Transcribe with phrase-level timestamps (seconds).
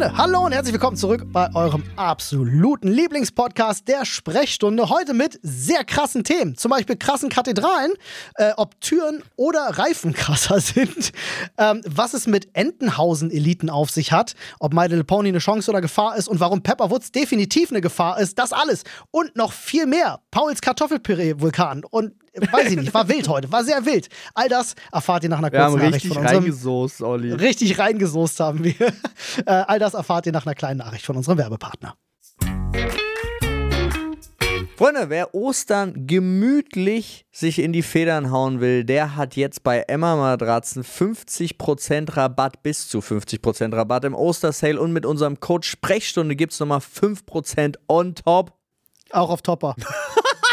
[0.00, 4.88] Freunde, hallo und herzlich willkommen zurück bei eurem absoluten Lieblingspodcast der Sprechstunde.
[4.88, 7.92] Heute mit sehr krassen Themen, zum Beispiel krassen Kathedralen,
[8.36, 11.12] äh, ob Türen oder Reifen krasser sind,
[11.58, 15.82] ähm, was es mit Entenhausen-Eliten auf sich hat, ob My Little Pony eine Chance oder
[15.82, 20.20] Gefahr ist und warum Pepperwoods definitiv eine Gefahr ist, das alles und noch viel mehr.
[20.30, 24.08] Pauls Kartoffelpüree-Vulkan und weiß ich nicht, war wild heute, war sehr wild.
[24.34, 26.38] All das erfahrt ihr nach einer kurzen wir haben Nachricht richtig von unserem.
[26.38, 27.32] reingesoßt, Olli.
[27.32, 28.74] Richtig reingesoßt haben wir.
[29.46, 31.96] äh, all das erfahrt ihr nach einer kleinen Nachricht von unserem Werbepartner.
[34.80, 40.16] Freunde, wer Ostern gemütlich sich in die Federn hauen will, der hat jetzt bei Emma
[40.16, 46.54] Matratzen 50% Rabatt, bis zu 50% Rabatt im Ostersale und mit unserem Code Sprechstunde gibt
[46.54, 48.54] es nochmal 5% on top.
[49.10, 49.76] Auch auf Topper.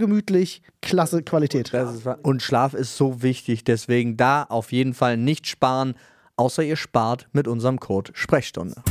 [0.00, 1.72] gemütlich, klasse Qualität.
[1.72, 5.94] Ist, und Schlaf ist so wichtig, deswegen da auf jeden Fall nicht sparen,
[6.36, 8.82] außer ihr spart mit unserem Code Sprechstunde.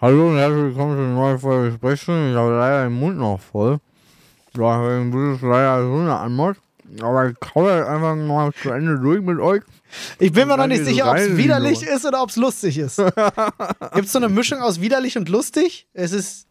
[0.00, 2.30] Hallo und herzlich willkommen zu einer neuen Folge Sprechstunde.
[2.30, 3.78] Ich habe leider den Mund noch voll.
[4.54, 6.56] Deswegen wird es leider so eine Antwort.
[7.02, 9.62] Aber ich kaufe jetzt einfach mal zu Ende durch mit euch.
[10.18, 12.96] Ich bin mir noch nicht sicher, ob es widerlich ist oder ob es lustig ist.
[13.94, 15.86] Gibt es so eine Mischung aus widerlich und lustig?
[15.92, 16.46] Es ist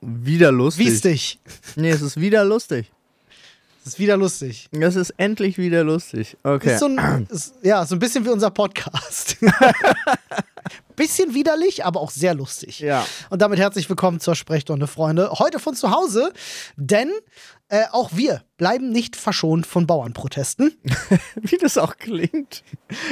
[0.00, 0.86] Wieder lustig.
[0.86, 1.38] wiestig.
[1.76, 2.90] Nee, es ist wieder lustig.
[3.84, 4.68] Es ist wieder lustig.
[4.70, 6.36] Es ist endlich wieder lustig.
[6.42, 6.74] Okay.
[6.74, 9.38] Ist so ein, ist, ja, so ein bisschen wie unser Podcast.
[10.98, 12.80] bisschen widerlich, aber auch sehr lustig.
[12.80, 13.06] Ja.
[13.30, 15.30] Und damit herzlich willkommen zur Sprechstunde, Freunde.
[15.38, 16.32] Heute von zu Hause,
[16.76, 17.10] denn
[17.68, 20.76] äh, auch wir bleiben nicht verschont von Bauernprotesten.
[21.36, 22.64] Wie das auch klingt.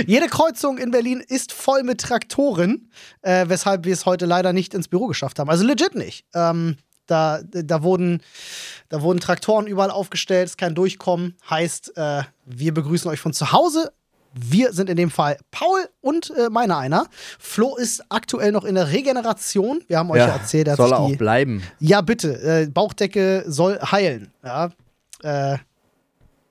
[0.05, 2.91] Jede Kreuzung in Berlin ist voll mit Traktoren,
[3.23, 5.49] äh, weshalb wir es heute leider nicht ins Büro geschafft haben.
[5.49, 6.27] Also legit nicht.
[6.35, 6.77] Ähm,
[7.07, 8.21] da, da, wurden,
[8.89, 11.37] da wurden Traktoren überall aufgestellt, es kann durchkommen.
[11.49, 13.93] Heißt, äh, wir begrüßen euch von zu Hause.
[14.39, 17.07] Wir sind in dem Fall Paul und äh, meiner einer.
[17.39, 19.81] Flo ist aktuell noch in der Regeneration.
[19.89, 21.63] Wir haben euch ja, erzählt, er hat soll er auch die, bleiben.
[21.81, 22.41] Ja, bitte.
[22.43, 24.33] Äh, Bauchdecke soll heilen.
[24.45, 24.71] Ja.
[25.23, 25.59] Äh,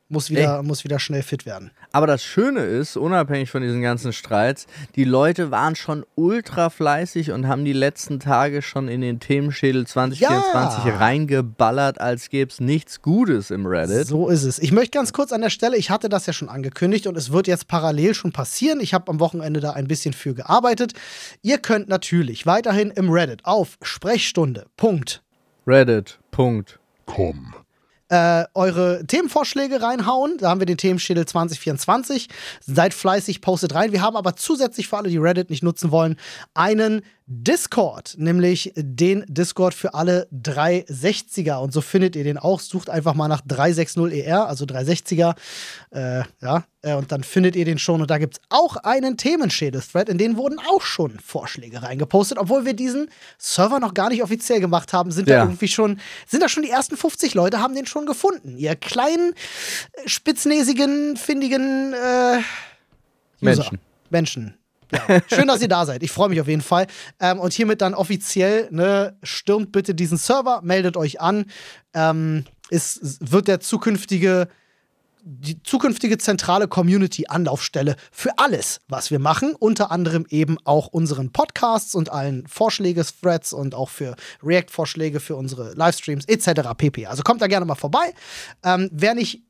[0.07, 1.71] muss, wieder, muss wieder schnell fit werden.
[1.91, 7.31] Aber das Schöne ist, unabhängig von diesen ganzen Streits, die Leute waren schon ultra fleißig
[7.31, 10.97] und haben die letzten Tage schon in den Themenschädel 2024 Ja.
[10.97, 14.05] reingeballert, als gäbe es nichts Gutes im Reddit.
[14.07, 14.59] So ist es.
[14.59, 17.31] Ich möchte ganz kurz an der Stelle, ich hatte das ja schon angekündigt und es
[17.31, 18.79] wird jetzt parallel schon passieren.
[18.81, 20.93] Ich habe am Wochenende da ein bisschen für gearbeitet.
[21.41, 24.67] Ihr könnt natürlich weiterhin im Reddit auf Sprechstunde.
[28.07, 30.37] Äh, eure Themenvorschläge reinhauen.
[30.37, 32.29] Da haben wir den Themenschädel 2024.
[32.61, 33.93] Seid fleißig, postet rein.
[33.93, 36.15] Wir haben aber zusätzlich für alle, die Reddit nicht nutzen wollen,
[36.53, 41.55] einen Discord, nämlich den Discord für alle 360er.
[41.55, 42.59] Und so findet ihr den auch.
[42.59, 45.35] Sucht einfach mal nach 360ER, also 360er.
[45.89, 48.01] Äh, ja, äh, und dann findet ihr den schon.
[48.01, 52.37] Und da gibt es auch einen Themenschädel-Thread, in den wurden auch schon Vorschläge reingepostet.
[52.37, 53.09] Obwohl wir diesen
[53.39, 55.43] Server noch gar nicht offiziell gemacht haben, sind da Ja.
[55.45, 58.55] irgendwie schon, sind da schon die ersten 50 Leute, haben den schon gefunden.
[58.57, 59.33] Ihr kleinen,
[59.93, 62.39] äh, spitznäsigen, findigen äh.
[63.39, 63.79] Menschen.
[64.11, 64.53] Menschen.
[64.91, 65.19] Ja.
[65.27, 66.03] Schön, dass ihr da seid.
[66.03, 66.87] Ich freue mich auf jeden Fall.
[67.19, 71.45] Ähm, und hiermit dann offiziell, ne, stürmt bitte diesen Server, meldet euch an.
[71.93, 74.47] Ähm, es wird der zukünftige,
[75.23, 79.55] die zukünftige zentrale Community-Anlaufstelle für alles, was wir machen.
[79.57, 85.73] Unter anderem eben auch unseren Podcasts und allen Vorschläge-Threads und auch für React-Vorschläge für unsere
[85.73, 86.69] Livestreams etc.
[86.77, 87.07] pp.
[87.07, 88.13] Also kommt da gerne mal vorbei.
[88.63, 89.41] Ähm, wer nicht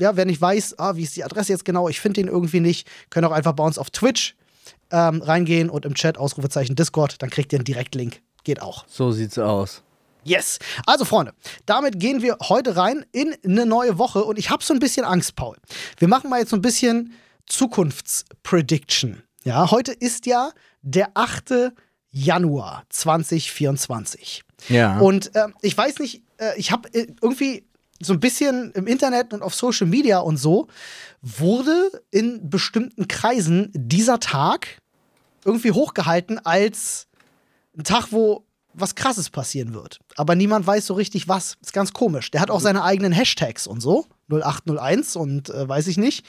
[0.00, 2.60] ja, wer nicht weiß, ah, wie ist die Adresse jetzt genau, ich finde den irgendwie
[2.60, 4.36] nicht, könnt auch einfach bei uns auf Twitch
[4.90, 8.20] ähm, reingehen und im Chat Ausrufezeichen Discord, dann kriegt ihr einen Direktlink.
[8.44, 8.84] Geht auch.
[8.88, 9.82] So sieht's aus.
[10.24, 10.58] Yes.
[10.86, 11.32] Also, Freunde,
[11.66, 15.04] damit gehen wir heute rein in eine neue Woche und ich habe so ein bisschen
[15.04, 15.56] Angst, Paul.
[15.98, 17.14] Wir machen mal jetzt so ein bisschen
[17.46, 19.22] Zukunftsprediction.
[19.44, 20.50] Ja, heute ist ja
[20.82, 21.72] der 8.
[22.10, 24.42] Januar 2024.
[24.68, 24.98] Ja.
[24.98, 27.67] Und äh, ich weiß nicht, äh, ich habe äh, irgendwie
[28.00, 30.68] so ein bisschen im Internet und auf Social Media und so,
[31.22, 34.80] wurde in bestimmten Kreisen dieser Tag
[35.44, 37.08] irgendwie hochgehalten als
[37.76, 39.98] ein Tag, wo was Krasses passieren wird.
[40.16, 41.56] Aber niemand weiß so richtig was.
[41.60, 42.30] Ist ganz komisch.
[42.30, 44.06] Der hat auch seine eigenen Hashtags und so.
[44.30, 46.24] 0801 und äh, weiß ich nicht.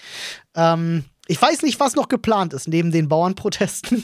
[0.56, 4.04] Ähm, Ich weiß nicht, was noch geplant ist neben den Bauernprotesten.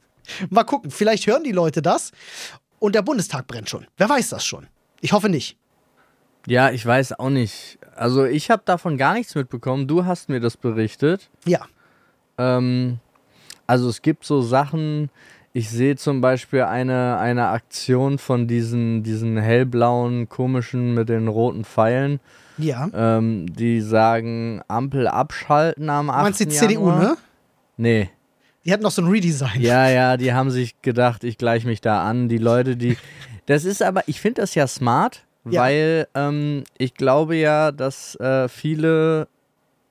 [0.50, 2.10] Mal gucken, vielleicht hören die Leute das
[2.80, 3.86] und der Bundestag brennt schon.
[3.96, 4.66] Wer weiß das schon?
[5.00, 5.56] Ich hoffe nicht.
[6.46, 7.78] Ja, ich weiß auch nicht.
[7.94, 9.86] Also ich habe davon gar nichts mitbekommen.
[9.86, 11.28] Du hast mir das berichtet.
[11.44, 11.66] Ja.
[12.38, 12.98] Ähm,
[13.66, 15.10] also es gibt so Sachen,
[15.52, 21.64] ich sehe zum Beispiel eine, eine Aktion von diesen, diesen hellblauen, komischen mit den roten
[21.64, 22.20] Pfeilen.
[22.58, 22.88] Ja.
[22.94, 26.18] Ähm, die sagen Ampel abschalten am 8.
[26.18, 27.16] Du meinst die CDU, ne?
[27.76, 28.10] Nee.
[28.64, 29.60] Die hatten noch so ein Redesign.
[29.60, 32.28] Ja, ja, die haben sich gedacht, ich gleiche mich da an.
[32.28, 32.96] Die Leute, die.
[33.46, 35.62] Das ist aber, ich finde das ja smart, Ja.
[35.62, 39.28] weil ähm, ich glaube ja, dass äh, viele.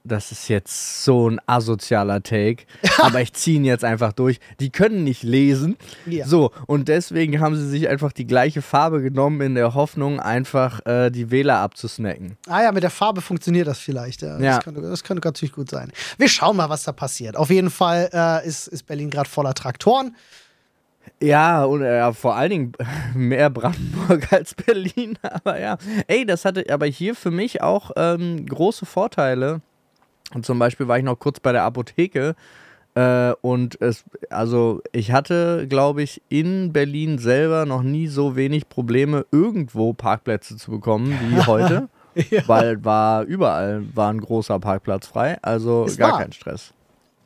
[0.08, 2.66] Das ist jetzt so ein asozialer Take,
[3.02, 4.40] aber ich ziehe ihn jetzt einfach durch.
[4.60, 5.78] Die können nicht lesen.
[6.06, 6.28] Ja.
[6.28, 10.86] So, und deswegen haben sie sich einfach die gleiche Farbe genommen, in der Hoffnung, einfach
[10.86, 12.38] äh, die Wähler abzusnacken.
[12.48, 14.22] Ah ja, mit der Farbe funktioniert das vielleicht.
[14.22, 14.56] Ja, Ja.
[14.58, 15.92] Das, könnte, das könnte natürlich gut sein.
[16.20, 17.36] Wir schauen mal, was da passiert.
[17.36, 20.16] Auf jeden Fall äh, ist, ist Berlin gerade voller Traktoren.
[21.22, 22.72] Ja, und äh, vor allen Dingen
[23.16, 25.18] mehr Brandenburg als Berlin.
[25.22, 25.78] Aber ja,
[26.08, 29.62] ey, das hatte aber hier für mich auch ähm, große Vorteile.
[30.34, 32.36] Und zum Beispiel war ich noch kurz bei der Apotheke.
[32.96, 38.70] Äh, und es, also ich hatte, glaube ich, in Berlin selber noch nie so wenig
[38.70, 41.90] Probleme, irgendwo Parkplätze zu bekommen wie heute.
[42.48, 45.38] Weil war überall war ein großer Parkplatz frei.
[45.42, 46.20] Also Ist gar wahr.
[46.20, 46.74] kein Stress.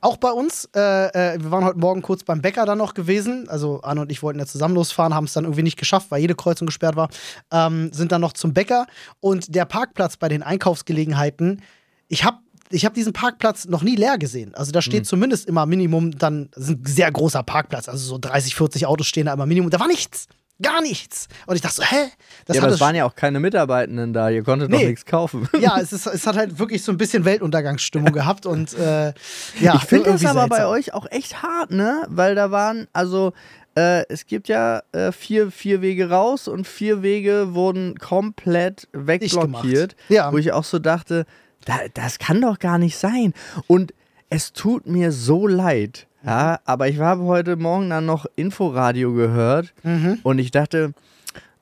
[0.02, 3.50] Auch bei uns, äh, äh, wir waren heute Morgen kurz beim Bäcker dann noch gewesen.
[3.50, 6.22] Also Arne und ich wollten ja zusammen losfahren, haben es dann irgendwie nicht geschafft, weil
[6.22, 7.10] jede Kreuzung gesperrt war.
[7.52, 8.88] Ähm, sind dann noch zum Bäcker
[9.20, 11.62] und der Parkplatz bei den Einkaufsgelegenheiten,
[12.08, 12.38] ich habe
[12.72, 14.54] ich hab diesen Parkplatz noch nie leer gesehen.
[14.54, 18.18] Also da steht zumindest immer Minimum dann, das ist ein sehr großer Parkplatz, also so
[18.20, 19.72] 30, 40 Autos stehen da immer Minimum.
[19.72, 20.28] Da war nichts.
[20.62, 21.28] Gar nichts.
[21.46, 22.10] Und ich dachte so, hä?
[22.46, 24.30] Das ja, aber es waren ja auch keine Mitarbeitenden da.
[24.30, 24.88] Ihr konntet doch Nee.
[24.88, 25.48] nichts kaufen.
[25.60, 29.14] ja, es, ist, es hat halt wirklich so ein bisschen Weltuntergangsstimmung gehabt und äh,
[29.62, 30.72] ja, ich finde das aber bei seltsam.
[30.74, 32.04] euch auch echt hart, ne?
[32.10, 33.32] Weil da waren, also
[33.76, 39.96] äh, es gibt ja äh, vier, vier Wege raus und vier Wege wurden komplett wegblockiert.
[40.10, 40.34] Ja.
[40.34, 41.26] Wo ich auch so dachte,
[41.66, 43.34] da, das kann doch gar nicht sein.
[43.68, 43.94] Und
[44.30, 46.08] es tut mir so leid.
[46.26, 50.20] Ja, aber ich habe heute Morgen dann noch Inforadio gehört Mhm.
[50.24, 50.94] und ich dachte,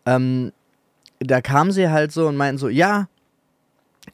[0.06, 0.52] ähm,
[1.20, 3.08] da kamen sie halt so und meinten so, ja,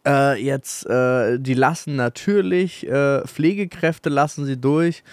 [0.05, 5.03] äh, jetzt, äh, die lassen natürlich, äh, Pflegekräfte lassen sie durch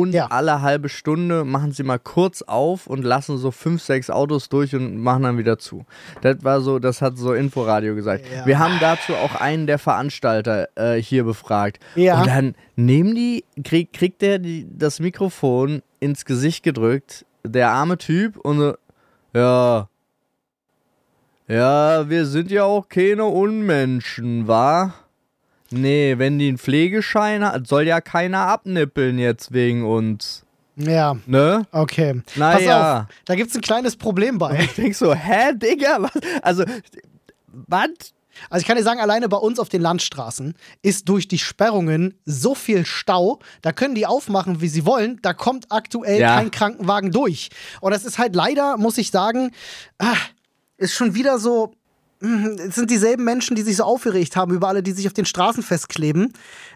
[0.00, 0.26] und Ja.
[0.26, 4.74] alle halbe Stunde machen sie mal kurz auf und lassen so fünf, sechs Autos durch
[4.74, 5.84] und machen dann wieder zu.
[6.22, 8.24] Das war so, das hat so Inforadio gesagt.
[8.34, 8.46] Ja.
[8.46, 11.78] Wir haben dazu auch einen der Veranstalter äh, hier befragt.
[11.94, 12.20] Ja.
[12.20, 17.96] Und dann nehmen die, krieg, kriegt der die, das Mikrofon ins Gesicht gedrückt, der arme
[17.98, 18.74] Typ, und so,
[19.34, 19.88] ja,
[21.48, 24.94] ja, wir sind ja auch keine Unmenschen, wa?
[25.70, 30.44] Nee, wenn die einen Pflegeschein hat, soll ja keiner abnippeln jetzt wegen uns.
[30.76, 31.66] Ja, Ne?
[31.72, 32.20] okay.
[32.36, 34.58] Na Pass auf, da gibt's ein kleines Problem bei.
[34.64, 35.98] Ich denk so, hä, Digga?
[36.02, 36.12] Was?
[36.42, 36.64] Also,
[37.46, 37.88] was?
[38.50, 40.52] Also ich kann dir sagen, alleine bei uns auf den Landstraßen
[40.82, 45.32] ist durch die Sperrungen so viel Stau, da können die aufmachen, wie sie wollen, da
[45.32, 46.36] kommt aktuell Ja.
[46.36, 47.48] kein Krankenwagen durch.
[47.80, 49.52] Und das ist halt leider, muss ich sagen,
[49.98, 50.16] ah,
[50.76, 51.72] ist schon wieder so,
[52.20, 55.26] es sind dieselben Menschen, die sich so aufgeregt haben über alle, die sich auf den
[55.26, 56.32] Straßen festkleben,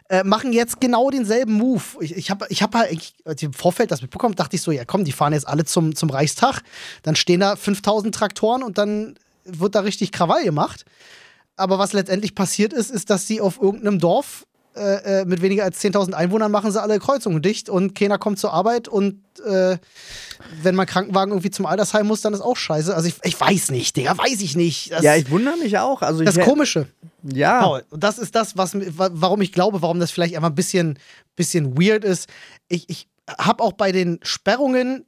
[0.08, 1.82] äh, machen jetzt genau denselben Move.
[2.00, 4.84] Ich, ich habe ich hab halt, ich, im Vorfeld das mitbekommen, dachte ich so, ja
[4.84, 6.62] komm, die fahren jetzt alle zum, zum Reichstag,
[7.02, 10.84] dann stehen da 5000 Traktoren und dann wird da richtig Krawall gemacht.
[11.56, 14.46] Aber was letztendlich passiert ist, ist, dass sie auf irgendeinem Dorf
[14.76, 18.38] äh, äh, mit weniger als 10.000 Einwohnern machen sie alle Kreuzungen dicht und keiner kommt
[18.38, 19.78] zur Arbeit und äh,
[20.62, 22.94] wenn man Krankenwagen irgendwie zum Altersheim muss, dann ist auch scheiße.
[22.94, 24.92] Also ich, ich weiß nicht, Digga, weiß ich nicht.
[24.92, 26.02] Das, Ja, ich wundere mich auch.
[26.02, 26.86] Also das Komische.
[27.22, 27.62] Ja.
[27.62, 30.98] Paul, und das ist das, was, warum ich glaube, warum das vielleicht einfach ein bisschen,
[31.34, 32.28] bisschen weird ist.
[32.68, 33.08] Ich, ich
[33.38, 35.04] habe auch bei den Sperrungen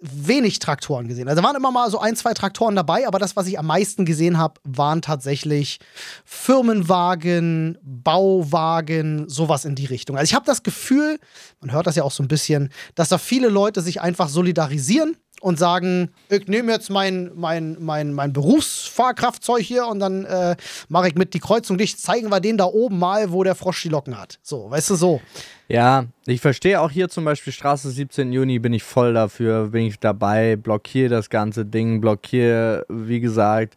[0.00, 1.28] wenig Traktoren gesehen.
[1.28, 4.04] Also waren immer mal so ein, zwei Traktoren dabei, aber das, was ich am meisten
[4.04, 5.80] gesehen habe, waren tatsächlich
[6.24, 10.16] Firmenwagen, Bauwagen, sowas in die Richtung.
[10.16, 11.18] Also ich habe das Gefühl,
[11.60, 15.16] man hört das ja auch so ein bisschen, dass da viele Leute sich einfach solidarisieren
[15.40, 20.56] und sagen, ich nehme jetzt mein, mein, mein, mein Berufsfahrkraftzeug hier und dann äh,
[20.88, 23.82] mache ich mit die Kreuzung dicht, zeigen wir den da oben mal, wo der Frosch
[23.82, 24.38] die Locken hat.
[24.42, 25.20] So, weißt du, so.
[25.68, 28.32] Ja, ich verstehe auch hier zum Beispiel Straße 17.
[28.32, 33.76] Juni bin ich voll dafür, bin ich dabei, blockiere das ganze Ding, blockiere, wie gesagt,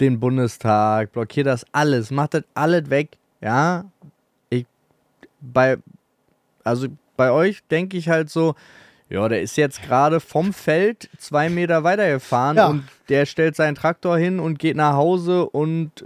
[0.00, 3.84] den Bundestag, blockiere das alles, mach das alles weg, ja.
[4.50, 4.66] Ich,
[5.40, 5.78] bei,
[6.62, 8.54] also bei euch denke ich halt so,
[9.08, 12.66] ja, der ist jetzt gerade vom Feld zwei Meter weitergefahren Ja.
[12.68, 16.04] und der stellt seinen Traktor hin und geht nach Hause und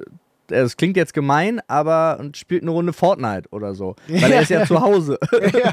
[0.51, 3.97] es klingt jetzt gemein, aber und spielt eine Runde Fortnite oder so.
[4.09, 5.19] Weil er ist ja zu Hause.
[5.53, 5.73] ja,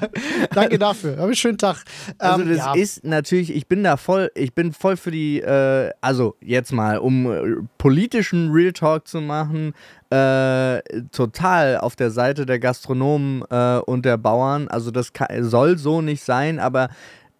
[0.54, 1.18] danke dafür.
[1.18, 1.84] Hab einen schönen Tag.
[2.18, 2.74] Also Ähm, das ja.
[2.74, 6.98] ist natürlich, ich bin da voll, ich bin voll für die, äh, also jetzt mal,
[6.98, 9.74] um äh, politischen Real Talk zu machen,
[10.10, 14.68] äh, total auf der Seite der Gastronomen äh, und der Bauern.
[14.68, 16.90] Also das ka- soll so nicht sein, aber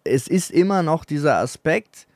[0.04, 2.06] es ist immer noch dieser Aspekt,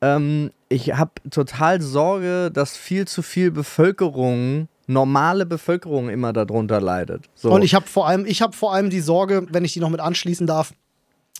[0.00, 7.28] ähm, ich habe total Sorge, dass viel zu viel Bevölkerung, normale Bevölkerung immer darunter leidet.
[7.34, 7.50] So.
[7.50, 10.46] Und ich habe vor allem, vor allem die Sorge, wenn ich die noch mit anschließen
[10.46, 10.72] darf,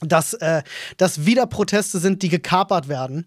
[0.01, 0.63] dass, äh,
[0.97, 3.27] dass wieder Proteste sind, die gekapert werden.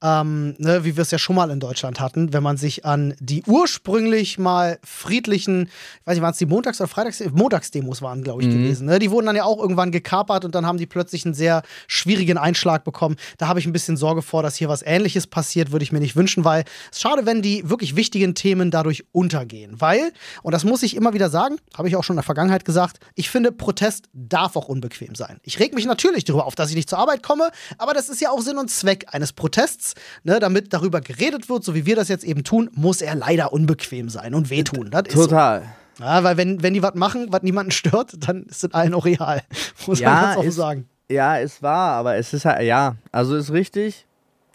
[0.00, 3.14] Ähm, ne, wie wir es ja schon mal in Deutschland hatten, wenn man sich an
[3.18, 8.22] die ursprünglich mal friedlichen, ich weiß nicht, waren es die Montags- oder Freitags Montagsdemos waren,
[8.22, 8.86] glaube ich, gewesen.
[8.86, 8.98] Ne?
[8.98, 12.38] Die wurden dann ja auch irgendwann gekapert und dann haben die plötzlich einen sehr schwierigen
[12.38, 13.16] Einschlag bekommen.
[13.38, 16.00] Da habe ich ein bisschen Sorge vor, dass hier was Ähnliches passiert, würde ich mir
[16.00, 19.80] nicht wünschen, weil es ist schade, wenn die wirklich wichtigen Themen dadurch untergehen.
[19.80, 20.12] Weil,
[20.42, 22.98] und das muss ich immer wieder sagen, habe ich auch schon in der Vergangenheit gesagt,
[23.14, 25.40] ich finde, Protest darf auch unbequem sein.
[25.42, 28.20] Ich reg mich natürlich darüber auf, dass ich nicht zur Arbeit komme, aber das ist
[28.20, 29.87] ja auch Sinn und Zweck eines Protests.
[30.24, 33.52] Ne, damit darüber geredet wird, so wie wir das jetzt eben tun, muss er leider
[33.52, 34.90] unbequem sein und wehtun.
[34.90, 35.24] Das ist so.
[35.24, 35.62] Total.
[36.00, 39.04] Ja, weil wenn, wenn die was machen, was niemanden stört, dann ist es allen auch
[39.04, 39.42] real.
[39.86, 40.88] Muss man Ja, ganz offen ist- sagen.
[41.10, 44.04] Ja, es war, aber es ist halt, ja, also ist richtig,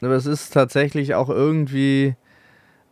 [0.02, 2.16] aber es ist tatsächlich auch irgendwie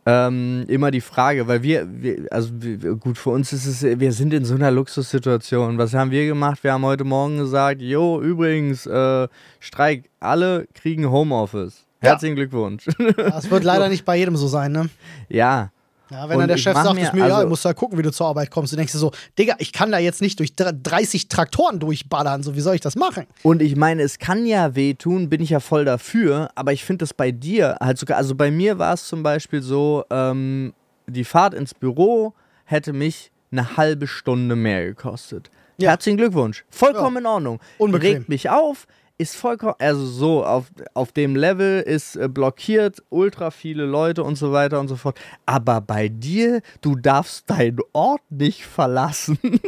[0.04, 4.12] ähm, immer die Frage, weil wir, wir also wir, gut, für uns ist es, wir
[4.12, 5.78] sind in so einer Luxussituation.
[5.78, 6.64] Was haben wir gemacht?
[6.64, 9.28] Wir haben heute Morgen gesagt, jo, übrigens, äh,
[9.60, 11.84] Streik, alle kriegen Homeoffice.
[12.02, 12.10] Ja.
[12.10, 12.84] Herzlichen Glückwunsch.
[13.16, 14.88] Das wird leider nicht bei jedem so sein, ne?
[15.28, 15.70] ja,
[16.10, 17.64] Ja, wenn Und dann der ich Chef sagt, mir- ist mir ja, also- du musst
[17.64, 18.72] halt gucken, wie du zur Arbeit kommst.
[18.72, 22.42] Du denkst dir so, Digga, ich kann da jetzt nicht durch dr- 30 Traktoren durchballern,
[22.42, 23.24] so wie soll ich das machen?
[23.42, 27.04] Und ich meine, es kann ja wehtun, bin ich ja voll dafür, aber ich finde
[27.04, 30.74] das bei dir halt sogar, also bei mir war es zum Beispiel so, ähm,
[31.06, 35.50] die Fahrt ins Büro hätte mich eine halbe Stunde mehr gekostet.
[35.78, 35.90] Ja.
[35.90, 36.64] Herzlichen Glückwunsch.
[36.70, 37.60] Vollkommen in Ordnung.
[37.78, 38.16] Unbequem.
[38.18, 38.86] Regt mich auf,
[39.18, 44.36] ist vollkommen, also so, auf, auf dem Level ist äh, blockiert, ultra viele Leute und
[44.36, 45.18] so weiter und so fort.
[45.46, 49.38] Aber bei dir, du darfst deinen Ort nicht verlassen.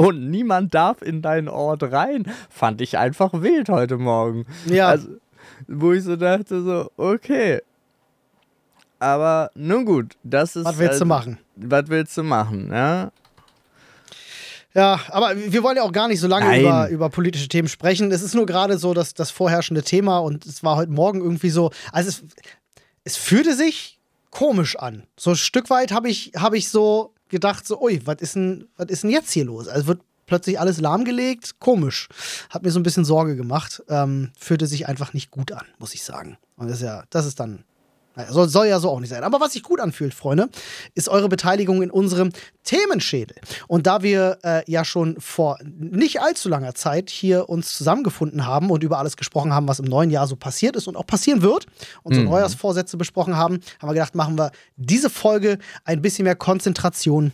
[0.00, 2.24] Und niemand darf in deinen Ort rein.
[2.48, 4.46] Fand ich einfach wild heute Morgen.
[4.66, 4.90] Ja.
[4.90, 5.08] Also,
[5.66, 7.60] wo ich so dachte, so, okay.
[9.00, 10.64] Aber nun gut, das ist.
[10.64, 11.38] Was willst du halt- machen?
[11.56, 13.10] Was willst du machen, ja?
[14.74, 16.60] Ja, aber wir wollen ja auch gar nicht so lange Nein.
[16.60, 18.12] über, über politische Themen sprechen.
[18.12, 21.50] Es ist nur gerade so das, das vorherrschende Thema und es war heute Morgen irgendwie
[21.50, 21.70] so.
[21.90, 22.22] Also es,
[23.04, 23.98] es fühlte sich
[24.30, 25.04] komisch an.
[25.18, 28.68] So ein Stück weit habe ich, hab ich so gedacht, so, ui, was ist denn,
[28.76, 29.68] was ist denn jetzt hier los?
[29.68, 31.58] Also wird plötzlich alles lahmgelegt.
[31.58, 32.08] Komisch.
[32.50, 33.82] Hat mir so ein bisschen Sorge gemacht.
[33.88, 36.36] Ähm, fühlte sich einfach nicht gut an, muss ich sagen.
[36.56, 37.64] Und das ist ja, das ist dann
[38.28, 39.24] soll, soll ja so auch nicht sein.
[39.24, 40.48] Aber was sich gut anfühlt, Freunde,
[40.94, 42.30] ist eure Beteiligung in unserem
[42.64, 43.36] Themenschädel.
[43.66, 48.70] Und da wir äh, ja schon vor nicht allzu langer Zeit hier uns zusammengefunden haben
[48.70, 51.42] und über alles gesprochen haben, was im neuen Jahr so passiert ist und auch passieren
[51.42, 51.66] wird,
[52.02, 57.32] unsere Neujahrsvorsätze besprochen haben, haben wir gedacht, machen wir diese Folge ein bisschen mehr Konzentration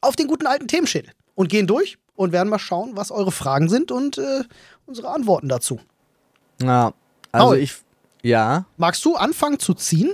[0.00, 3.68] auf den guten alten Themenschädel und gehen durch und werden mal schauen, was eure Fragen
[3.68, 4.42] sind und äh,
[4.86, 5.80] unsere Antworten dazu.
[6.62, 6.92] Ja,
[7.32, 7.58] also Paul.
[7.58, 7.74] ich.
[8.22, 8.66] Ja.
[8.76, 10.12] Magst du anfangen zu ziehen?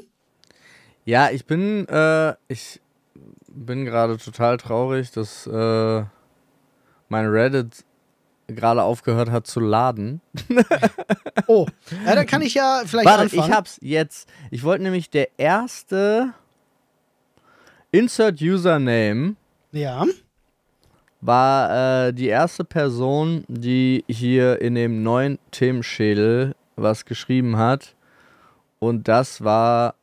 [1.05, 2.81] Ja, ich bin, äh, ich
[3.49, 6.05] bin gerade total traurig, dass äh,
[7.09, 7.85] mein Reddit
[8.49, 10.21] gerade aufgehört hat zu laden.
[11.49, 11.67] Oh,
[12.05, 13.51] ja, dann kann ich ja vielleicht Warte, anfangen.
[13.51, 14.29] ich hab's jetzt.
[14.51, 16.33] Ich wollte nämlich der erste
[17.93, 19.37] Insert Username
[19.71, 20.05] ja.
[21.21, 27.95] war äh, die erste Person, die hier in dem neuen Themenschädel was geschrieben hat.
[28.79, 29.95] Und das war,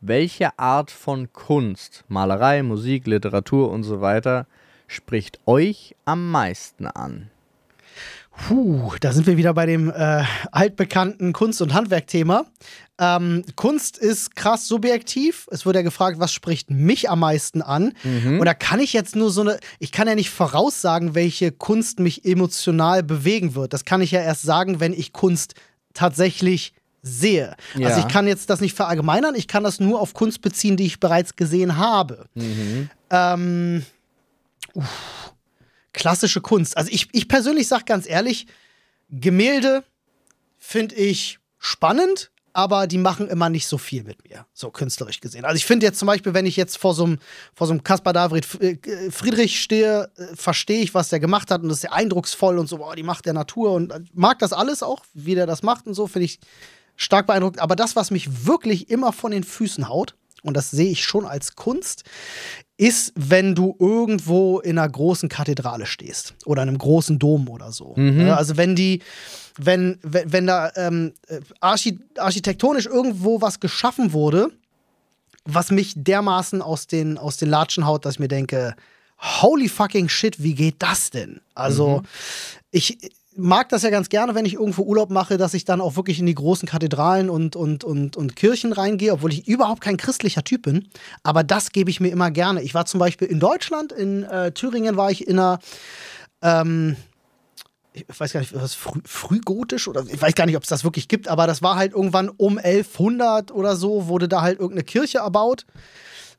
[0.00, 4.46] welche Art von Kunst, Malerei, Musik, Literatur und so weiter,
[4.86, 7.30] spricht euch am meisten an?
[8.48, 10.22] Puh, da sind wir wieder bei dem äh,
[10.52, 12.44] altbekannten Kunst- und Handwerkthema.
[12.98, 15.48] Ähm, Kunst ist krass subjektiv.
[15.50, 17.94] Es wird ja gefragt, was spricht mich am meisten an?
[18.38, 21.98] Und da kann ich jetzt nur so eine, ich kann ja nicht voraussagen, welche Kunst
[21.98, 23.72] mich emotional bewegen wird.
[23.72, 25.54] Das kann ich ja erst sagen, wenn ich Kunst
[25.96, 26.72] tatsächlich
[27.02, 27.56] sehe.
[27.74, 27.88] Ja.
[27.88, 30.86] Also ich kann jetzt das nicht verallgemeinern, ich kann das nur auf Kunst beziehen, die
[30.86, 32.26] ich bereits gesehen habe.
[33.10, 33.84] Ähm,
[34.74, 35.34] uff,
[35.92, 36.76] klassische Kunst.
[36.76, 38.46] Also ich, ich persönlich sage ganz ehrlich,
[39.08, 39.84] Gemälde
[40.58, 45.44] finde ich spannend, aber die machen immer nicht so viel mit mir, so künstlerisch gesehen.
[45.44, 48.60] Also ich finde jetzt zum Beispiel, wenn ich jetzt vor so einem Caspar David F-
[48.60, 52.58] äh, Friedrich stehe, äh, verstehe ich, was der gemacht hat und das ist sehr eindrucksvoll
[52.58, 55.46] und so, boah, die Macht der Natur und äh, mag das alles auch, wie der
[55.46, 56.40] das macht und so, finde ich
[56.96, 57.60] stark beeindruckend.
[57.60, 61.26] Aber das, was mich wirklich immer von den Füßen haut, und das sehe ich schon
[61.26, 62.04] als Kunst,
[62.78, 67.72] ist, wenn du irgendwo in einer großen Kathedrale stehst oder in einem großen Dom oder
[67.72, 67.94] so.
[67.96, 68.28] Mhm.
[68.30, 69.02] Also wenn die,
[69.58, 71.12] wenn, wenn, wenn da ähm,
[71.60, 74.50] archi architektonisch irgendwo was geschaffen wurde,
[75.44, 78.74] was mich dermaßen aus den, aus den Latschen haut, dass ich mir denke,
[79.18, 81.40] holy fucking shit, wie geht das denn?
[81.54, 82.02] Also,
[82.70, 82.98] ich
[83.36, 86.18] mag das ja ganz gerne, wenn ich irgendwo Urlaub mache, dass ich dann auch wirklich
[86.18, 90.44] in die großen Kathedralen und, und, und, und Kirchen reingehe, obwohl ich überhaupt kein christlicher
[90.44, 90.88] Typ bin.
[91.22, 92.62] Aber das gebe ich mir immer gerne.
[92.62, 95.58] Ich war zum Beispiel in Deutschland, in äh, Thüringen war ich in einer
[96.42, 96.96] ähm,
[97.96, 100.84] ich weiß gar nicht, was früh, frühgotisch oder ich weiß gar nicht, ob es das
[100.84, 104.84] wirklich gibt, aber das war halt irgendwann um 1100 oder so, wurde da halt irgendeine
[104.84, 105.64] Kirche erbaut.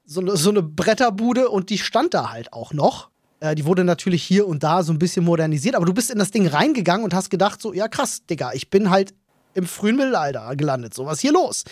[0.05, 3.09] So eine, so eine Bretterbude und die stand da halt auch noch.
[3.39, 6.19] Äh, die wurde natürlich hier und da so ein bisschen modernisiert, aber du bist in
[6.19, 9.13] das Ding reingegangen und hast gedacht, so, ja krass, Digga, ich bin halt
[9.53, 10.93] im frühen Mittelalter gelandet.
[10.93, 11.63] So, was ist hier los?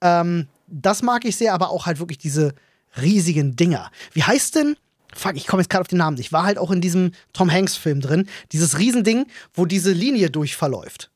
[0.00, 2.54] Ähm, das mag ich sehr, aber auch halt wirklich diese
[3.00, 3.90] riesigen Dinger.
[4.12, 4.76] Wie heißt denn
[5.16, 6.32] Fuck, ich komme jetzt gerade auf den Namen nicht.
[6.32, 8.28] War halt auch in diesem Tom Hanks-Film drin.
[8.52, 11.10] Dieses Riesending, wo diese Linie durchverläuft,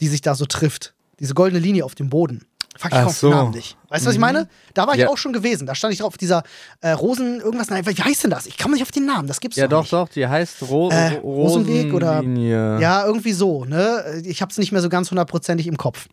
[0.00, 0.94] die sich da so trifft.
[1.20, 2.44] Diese goldene Linie auf dem Boden.
[2.76, 3.28] Fuck, ich komme auf so.
[3.28, 3.76] den Namen nicht.
[3.96, 4.48] Weißt du, was ich meine?
[4.74, 5.08] Da war ich Ja.
[5.08, 5.66] auch schon gewesen.
[5.66, 6.42] Da stand ich drauf auf dieser
[6.82, 7.70] äh, Rosen, irgendwas.
[7.70, 8.46] Nein, wie heißt denn das?
[8.46, 9.26] Ich komme nicht auf den Namen.
[9.26, 9.92] Das gibt's Ja, doch doch, nicht.
[9.92, 12.80] doch, die heißt Ro Äh, Ro- Rosenweg oder- Rosenlinie.
[12.80, 14.22] Ja, irgendwie so, ne?
[14.24, 16.06] Ich hab's nicht mehr so ganz hundertprozentig im Kopf.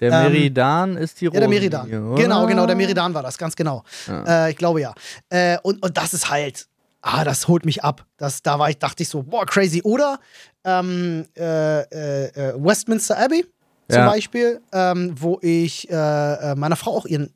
[0.00, 1.82] Der Ähm, Meridan ist die Ja, der Meridan.
[1.82, 2.22] Rosenlinie, oder?
[2.22, 3.84] Genau, genau, der Meridan war das, ganz genau.
[4.08, 4.92] Äh, ich glaube ja.
[5.30, 6.66] Äh, und, und das ist halt,
[7.00, 8.04] ah, das holt mich ab.
[8.16, 9.82] Das, da war ich, dachte ich so, boah, crazy.
[9.84, 10.18] Oder
[10.64, 13.44] ähm, äh, äh, äh, Westminster Abbey
[13.88, 14.06] zum Ja.
[14.08, 17.30] Beispiel, ähm, wo ich äh, äh, meiner Frau auch ihren,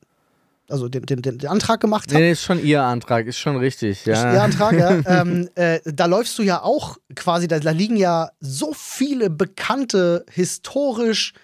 [0.69, 2.23] also den, den, den, Antrag gemacht habe.
[2.23, 4.33] nee, ist schon ihr Antrag, ist schon richtig, ja.
[4.33, 5.01] Ihr Antrag, ja.
[5.23, 10.25] ähm, äh, da läufst du ja auch quasi, da, da liegen ja so viele bekannte,
[10.31, 11.35] historisch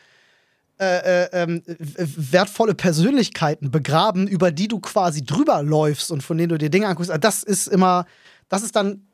[0.81, 6.49] äh, äh, ähm, wertvolle Persönlichkeiten begraben, über die du quasi drüber läufst und von denen
[6.49, 7.11] du dir Dinge anguckst.
[7.11, 8.07] Also Das ist immer,
[8.49, 9.07] das ist dann,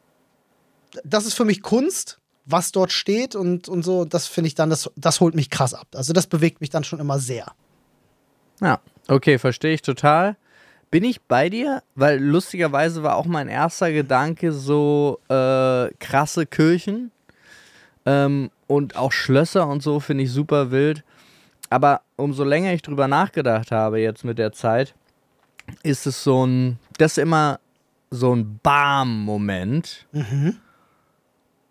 [1.04, 2.19] das ist für mich Kunst,
[2.50, 4.04] was dort steht und, und so.
[4.04, 5.88] Das finde ich dann, das, das holt mich krass ab.
[5.94, 7.46] Also das bewegt mich dann schon immer sehr.
[8.60, 10.36] Ja, okay, verstehe ich total.
[10.90, 11.82] Bin ich bei dir?
[11.94, 17.12] Weil lustigerweise war auch mein erster Gedanke so äh, krasse Kirchen
[18.06, 21.04] ähm, und auch Schlösser und so finde ich super wild.
[21.70, 24.94] Aber umso länger ich drüber nachgedacht habe jetzt mit der Zeit,
[25.84, 27.60] ist es so ein, das ist immer
[28.10, 30.06] so ein Bam-Moment.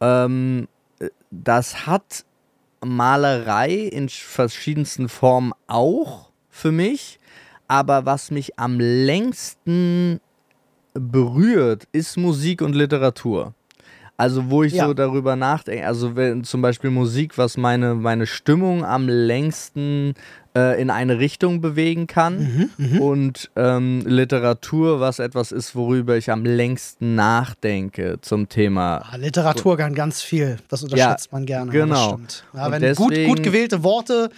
[0.01, 0.67] Ähm,
[1.31, 2.25] das hat
[2.83, 7.19] Malerei in sch- verschiedensten Formen auch für mich.
[7.67, 10.19] Aber was mich am längsten
[10.93, 13.53] berührt, ist Musik und Literatur.
[14.17, 14.85] Also wo ich Ja.
[14.87, 20.13] so darüber nachdenke, also wenn zum Beispiel Musik, was meine, meine Stimmung am längsten
[20.59, 22.69] äh, in eine Richtung bewegen kann
[22.99, 29.77] und ähm, Literatur, was etwas ist, worüber ich am längsten nachdenke zum Thema Ah, Literatur
[29.77, 30.57] kann ganz viel.
[30.69, 31.73] Das unterschätzt man gerne.
[31.73, 32.19] Ja, genau.
[32.53, 34.29] Ja, wenn gut, deswegen- gut gewählte Worte,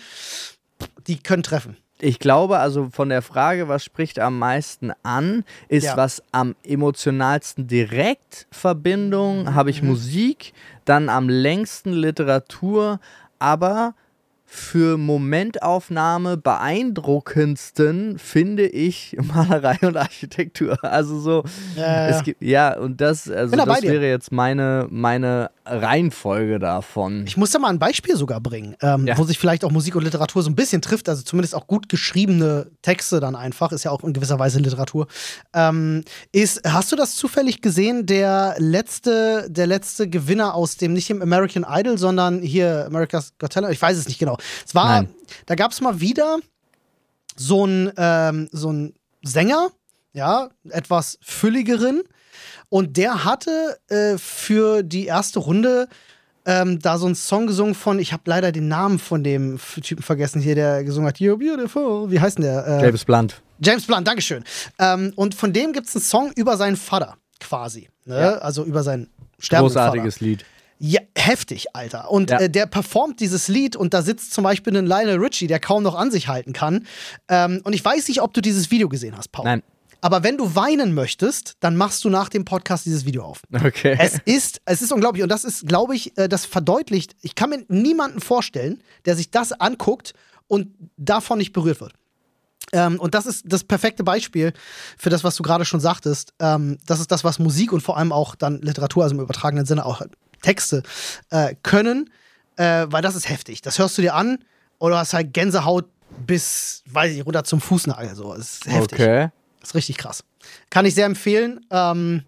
[1.07, 1.77] die können treffen.
[2.03, 5.97] ich glaube, also von der Frage, was spricht am meisten an, ist Ja.
[5.97, 9.75] was am emotionalsten direkt Verbindung, habe Mhm.
[9.75, 10.53] ich Musik,
[10.85, 12.99] dann am längsten Literatur,
[13.37, 13.93] aber
[14.53, 20.77] für Momentaufnahme beeindruckendsten finde ich Malerei und Architektur.
[20.83, 21.43] Also so,
[21.77, 27.23] Ja, ja, gibt, ja, und das, also das wäre jetzt meine, meine Reihenfolge davon.
[27.27, 29.17] Ich muss da mal ein Beispiel sogar bringen, ähm, Ja.
[29.17, 31.87] wo sich vielleicht auch Musik und Literatur so ein bisschen trifft, also zumindest auch gut
[31.87, 35.07] geschriebene Texte dann einfach, ist ja auch in gewisser Weise Literatur.
[35.53, 41.07] Ähm, ist, hast du das zufällig gesehen, der letzte, der letzte Gewinner aus dem, nicht
[41.07, 44.37] dem American Idol, sondern hier America's Got Talent, ich weiß es nicht genau.
[44.65, 45.13] Es war, Nein.
[45.45, 46.37] da gab es mal wieder
[47.35, 49.69] so ein, ähm, so ein Sänger,
[50.13, 52.03] ja, etwas fülligeren.
[52.69, 55.87] Und der hatte äh, für die erste Runde
[56.45, 60.01] ähm, da so einen Song gesungen von, ich habe leider den Namen von dem Typen
[60.01, 62.09] vergessen hier, der gesungen hat, You're Beautiful.
[62.09, 62.65] Wie heißt denn der?
[62.65, 63.41] Äh, James Blunt.
[63.59, 64.43] James Blunt, Dankeschön.
[64.79, 67.89] Ähm, und von dem gibt es einen Song über seinen Vater, quasi.
[68.05, 68.19] Ne?
[68.19, 68.37] Ja.
[68.37, 69.61] Also über seinen Vater.
[69.61, 70.45] Großartiges Lied.
[70.83, 72.09] Ja, heftig, Alter.
[72.09, 72.39] Und Ja.
[72.39, 75.83] äh, der performt dieses Lied und da sitzt zum Beispiel ein Lionel Richie, der kaum
[75.83, 76.87] noch an sich halten kann.
[77.27, 79.45] Ähm, und ich weiß nicht, ob du dieses Video gesehen hast, Paul.
[79.45, 79.61] Nein.
[80.03, 83.43] Aber wenn du weinen möchtest, dann machst du nach dem Podcast dieses Video auf.
[83.53, 83.95] Okay.
[83.99, 85.21] Es ist, es ist unglaublich.
[85.21, 87.15] Und das ist, glaube ich, äh, das verdeutlicht.
[87.21, 90.13] Ich kann mir niemanden vorstellen, der sich das anguckt
[90.47, 91.93] und davon nicht berührt wird.
[92.73, 94.53] Ähm, und das ist das perfekte Beispiel
[94.97, 96.33] für das, was du gerade schon sagtest.
[96.39, 99.67] Ähm, das ist das, was Musik und vor allem auch dann Literatur, also im übertragenen
[99.67, 100.01] Sinne auch
[100.41, 100.83] Texte
[101.29, 102.09] äh, können,
[102.57, 103.61] äh, weil das ist heftig.
[103.61, 104.39] Das hörst du dir an
[104.79, 105.85] oder hast halt Gänsehaut
[106.25, 108.15] bis, weiß ich, runter zum Fußnagel.
[108.15, 108.33] So.
[108.33, 108.99] Das ist heftig.
[108.99, 109.29] Okay.
[109.59, 110.23] Das ist richtig krass.
[110.69, 111.65] Kann ich sehr empfehlen.
[111.69, 112.23] Ähm,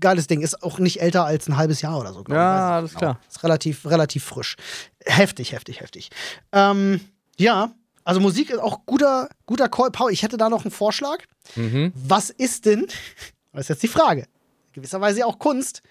[0.00, 0.40] geiles Ding.
[0.40, 2.24] Ist auch nicht älter als ein halbes Jahr oder so.
[2.24, 2.36] glaub.
[2.36, 3.20] Ja, alles nicht klar.
[3.28, 4.56] Ist relativ, relativ frisch.
[5.04, 6.10] Heftig, heftig, heftig.
[6.52, 7.00] Ähm,
[7.38, 7.72] ja,
[8.04, 9.90] also Musik ist auch guter, guter Call.
[9.90, 11.18] Paul, ich hätte da noch einen Vorschlag.
[11.54, 11.92] Mhm.
[11.94, 12.86] Was ist denn,
[13.52, 14.26] das ist jetzt die Frage,
[14.72, 15.82] gewisserweise auch Kunst,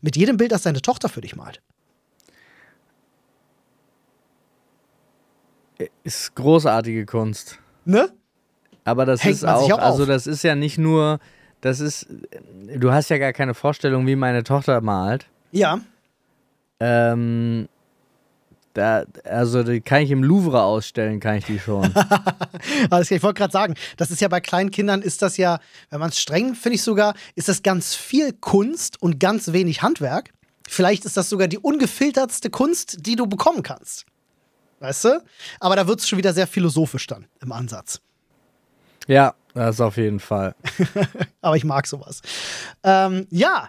[0.00, 1.60] mit jedem Bild, das deine Tochter für dich malt?
[6.04, 7.58] Ist großartige Kunst.
[7.84, 8.12] Ne?
[8.84, 11.20] Aber das Hängt ist auch, auch also das ist ja nicht nur,
[11.60, 12.06] das ist,
[12.76, 15.26] du hast ja gar keine Vorstellung, wie meine Tochter malt.
[15.52, 15.80] Ja.
[16.80, 17.68] Ähm,
[18.74, 21.92] da, also die kann ich im Louvre ausstellen, kann ich die schon.
[22.88, 25.58] Klar, ich wollte gerade sagen, das ist ja bei kleinen Kindern, ist das ja,
[25.90, 29.82] wenn man es streng, finde ich sogar, ist das ganz viel Kunst und ganz wenig
[29.82, 30.32] Handwerk.
[30.68, 34.06] Vielleicht ist das sogar die ungefiltertste Kunst, die du bekommen kannst.
[34.78, 35.22] Weißt du?
[35.58, 38.00] Aber da wird es schon wieder sehr philosophisch dann im Ansatz.
[39.06, 40.54] ja, das auf jeden Fall.
[41.40, 42.22] Aber ich mag sowas.
[42.84, 43.68] Ähm, ja,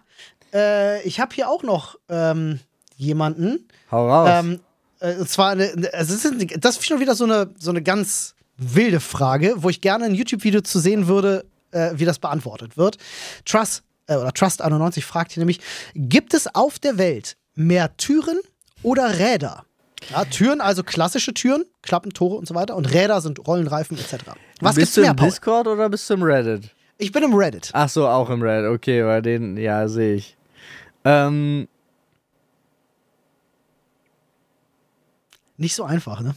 [0.53, 2.59] äh, ich habe hier auch noch ähm,
[2.95, 3.67] jemanden.
[3.89, 4.29] Hau raus.
[4.31, 4.59] Ähm, äh,
[5.01, 7.81] und zwar, eine, eine- also es ist, das ist schon wieder so eine, so eine
[7.81, 12.77] ganz wilde Frage, wo ich gerne ein YouTube-Video zu sehen würde, äh, wie das beantwortet
[12.77, 12.97] wird.
[13.45, 15.59] Trust, äh, oder Trust91 fragt hier nämlich:
[15.95, 18.39] Gibt es auf der Welt mehr Türen
[18.83, 19.65] oder Räder?
[20.11, 22.75] Ja, Türen, also klassische Türen, Klappen, Tore und so weiter.
[22.75, 24.13] Und Räder sind Rollenreifen etc.
[24.59, 25.29] Was bist gibt's du mehr, im Paul?
[25.29, 26.69] Discord oder bist du im Reddit?
[26.97, 27.69] Ich bin im Reddit.
[27.73, 28.69] Ach so, auch im Reddit.
[28.71, 30.37] Okay, bei den, ja, sehe ich.
[31.05, 31.67] Ähm,
[35.61, 36.33] Nicht so einfach, ne?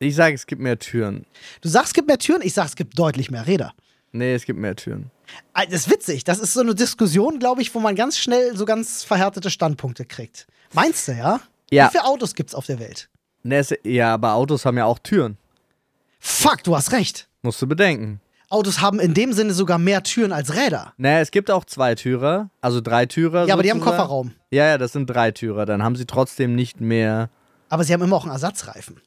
[0.00, 1.24] ich sage, es gibt mehr Türen.
[1.60, 3.72] Du sagst, es gibt mehr Türen, ich sag, es gibt deutlich mehr Räder.
[4.10, 5.12] Nee, es gibt mehr Türen.
[5.54, 6.24] Das ist witzig.
[6.24, 10.04] Das ist so eine Diskussion, glaube ich, wo man ganz schnell so ganz verhärtete Standpunkte
[10.04, 10.48] kriegt.
[10.72, 11.38] Meinst du, ja?
[11.70, 11.86] Ja.
[11.86, 13.08] Wie viele Autos gibt's auf der Welt?
[13.44, 15.38] Nee, es, ja, aber Autos haben ja auch Türen.
[16.18, 17.28] Fuck, du hast recht.
[17.42, 18.20] Musst du bedenken.
[18.48, 20.94] Autos haben in dem Sinne sogar mehr Türen als Räder.
[20.96, 23.46] Nee, es gibt auch zwei Türer, also drei Türer.
[23.46, 23.80] Ja, aber die haben.
[23.80, 24.32] Kofferraum.
[24.50, 25.66] Ja, ja, das sind drei Türer.
[25.66, 27.30] Dann haben sie trotzdem nicht mehr.
[27.68, 29.00] Aber sie haben immer auch einen Ersatzreifen.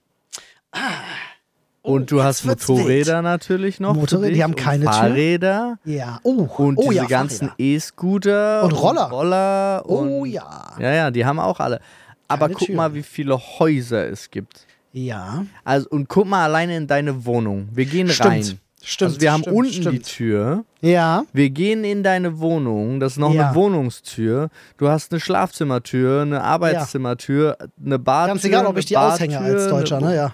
[1.82, 3.96] Und du hast Motorräder natürlich noch.
[3.96, 4.94] Motorräder, die haben und keine Tür.
[4.94, 5.80] Fahrräder.
[5.86, 6.20] Ja.
[6.24, 7.52] Oh, Und oh diese ja, ganzen.
[7.58, 9.10] E-Scooter Und Roller.
[9.10, 10.76] Roller Oh und ja.
[10.80, 11.80] Ja, ja, die haben auch alle.
[12.28, 12.78] Aber Keine guck Türen.
[12.78, 14.68] mal, wie viele Häuser es gibt.
[14.92, 15.46] Ja.
[15.64, 17.70] Also und guck mal alleine in deine Wohnung.
[17.72, 18.30] Wir gehen Stimmt.
[18.30, 18.60] rein.
[18.90, 19.10] Stimmt.
[19.10, 20.06] also wir haben stimmt, unten die stimmt.
[20.08, 20.66] Tür.
[20.82, 21.24] Ja.
[21.32, 23.00] Wir gehen in deine Wohnung.
[23.00, 23.48] Das ist noch Ja.
[23.48, 24.50] eine Wohnungstür.
[24.78, 28.34] Du hast eine Schlafzimmertür, eine Arbeitszimmertür, eine Badtür.
[28.34, 30.16] Ganz egal, ob ich die aushänge als Deutscher, eine, ne?
[30.16, 30.34] Ja.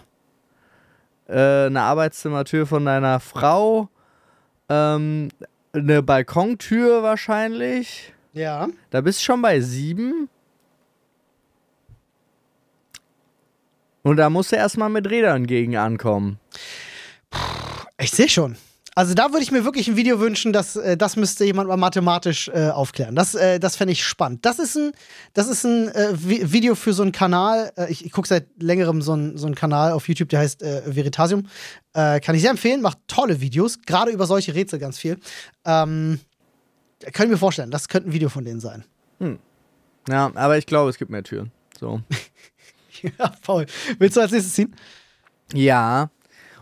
[1.63, 3.89] äh, eine Arbeitszimmertür von deiner Frau,
[4.69, 5.27] ähm,
[5.73, 8.13] eine Balkontür wahrscheinlich.
[8.33, 8.67] Ja.
[8.89, 10.29] Da bist du schon bei sieben.
[14.03, 16.39] Und da musst du erstmal mit Rädern gegen ankommen.
[18.05, 18.55] Ich sehe schon.
[18.93, 21.75] Also da würde ich mir wirklich ein Video wünschen, dass äh, das müsste jemand mal
[21.75, 23.15] mathematisch äh, aufklären.
[23.15, 24.45] Das, äh, das fände ich spannend.
[24.45, 24.91] Das ist ein,
[25.33, 27.73] das ist ein äh, Vi Video für so einen Kanal.
[27.75, 30.61] Äh, ich ich gucke seit längerem so einen so einen Kanal auf YouTube, der heißt
[30.61, 31.47] äh, Veritasium.
[31.93, 35.17] Kann ich sehr empfehlen, macht tolle Videos, gerade über solche Rätsel ganz viel.
[35.63, 36.19] Ähm,
[37.13, 38.83] kann ich mir vorstellen, das könnte ein Video von denen sein.
[40.09, 41.51] Ja, aber ich glaube, es gibt mehr Türen.
[41.79, 42.01] So.
[43.01, 43.65] ja, Paul,
[43.97, 44.75] willst du als nächstes ziehen?
[45.53, 46.09] Ja.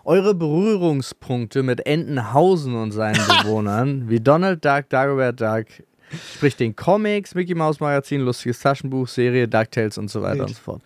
[0.05, 5.65] Eure Berührungspunkte mit Entenhausen und seinen Bewohnern, wie Donald Duck, Dagobert Duck,
[6.35, 10.49] sprich den Comics, Mickey Mouse Magazin, lustiges Taschenbuch, Serie, DuckTales und so weiter Wild.
[10.49, 10.81] und so fort.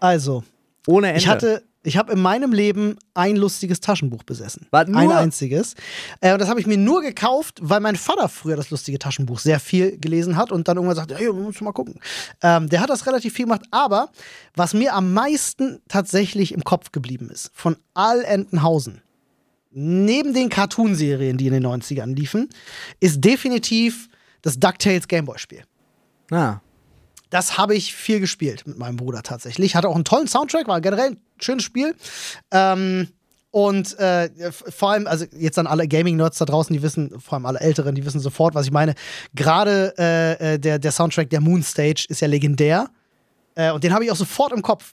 [0.00, 0.44] Also,
[0.86, 1.18] Ohne Ende.
[1.20, 4.66] Ich hatte, ich habe in meinem Leben ein lustiges Taschenbuch besessen.
[4.88, 5.00] Nur?
[5.00, 5.74] Ein einziges.
[6.20, 9.40] Äh, und das habe ich mir nur gekauft, weil mein Vater früher das lustige Taschenbuch
[9.40, 11.98] sehr viel gelesen hat und dann irgendwann sagte, hey, musst du mal gucken.
[12.42, 14.10] Ähm, der hat das relativ viel gemacht, aber
[14.54, 19.02] was mir am meisten tatsächlich im Kopf geblieben ist, von all Entenhausen,
[19.70, 22.48] neben den Cartoonserien, die in den 90ern liefen,
[23.00, 24.08] ist definitiv
[24.42, 25.64] das DuckTales Gameboy-Spiel.
[26.30, 26.60] Ah.
[27.32, 29.74] Das habe ich viel gespielt mit meinem Bruder tatsächlich.
[29.74, 31.94] Hatte auch einen tollen Soundtrack, war generell ein schönes Spiel.
[32.50, 33.08] Ähm,
[33.50, 37.46] und äh, vor allem, also jetzt an alle Gaming-Nerds da draußen, die wissen, vor allem
[37.46, 38.94] alle Älteren, die wissen sofort, was ich meine.
[39.34, 42.90] Gerade äh, äh, der, der Soundtrack der Moon Stage ist ja legendär.
[43.54, 44.92] Äh, und den habe ich auch sofort im Kopf.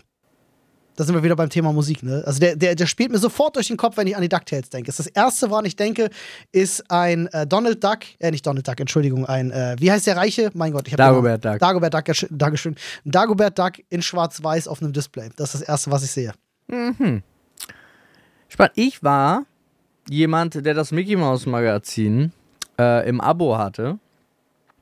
[1.00, 2.24] Da sind wir wieder beim Thema Musik, ne?
[2.26, 4.70] Also der, der, der spielt mir sofort durch den Kopf, wenn ich an die DuckTales
[4.70, 4.92] denke.
[4.92, 6.10] Das erste, woran ich denke,
[6.52, 10.18] ist ein äh, Donald Duck, äh, nicht Donald Duck, Entschuldigung, ein, äh, wie heißt der
[10.18, 10.52] Reiche?
[10.56, 11.60] Mein Gott, ich habe Dagobert Duck.
[11.60, 12.76] Dagobert Duck, Dankeschön.
[13.06, 15.30] Dagobert Duck in schwarz-weiß auf einem Display.
[15.38, 16.34] Das ist das erste, was ich sehe.
[16.68, 17.24] Spannend.
[18.76, 19.46] Ich war
[20.10, 22.34] jemand, der das Mickey Mouse Magazin
[22.78, 24.00] äh, im Abo hatte.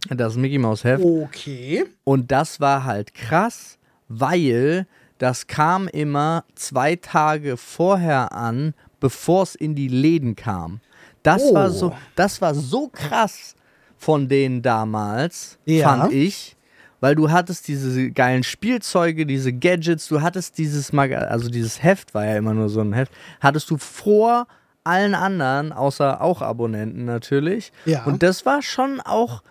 [0.10, 1.03] Das Mickey Mouse Heft.
[1.03, 1.86] Okay.
[2.03, 3.77] Und das war halt krass,
[4.08, 10.80] weil das kam immer zwei Tage vorher an, bevor es in die Läden kam.
[11.23, 11.53] Das Oh.
[11.56, 13.56] war so, das war so krass
[13.97, 15.89] von denen damals, Ja.
[15.97, 16.56] fand ich.
[16.99, 22.15] Weil du hattest diese geilen Spielzeuge, diese Gadgets, du hattest dieses Maga also dieses Heft
[22.15, 24.47] war ja immer nur so ein Heft, hattest du vor
[24.84, 27.71] allen anderen, außer auch Abonnenten natürlich.
[27.86, 28.03] Ja.
[28.06, 29.43] Und das war schon auch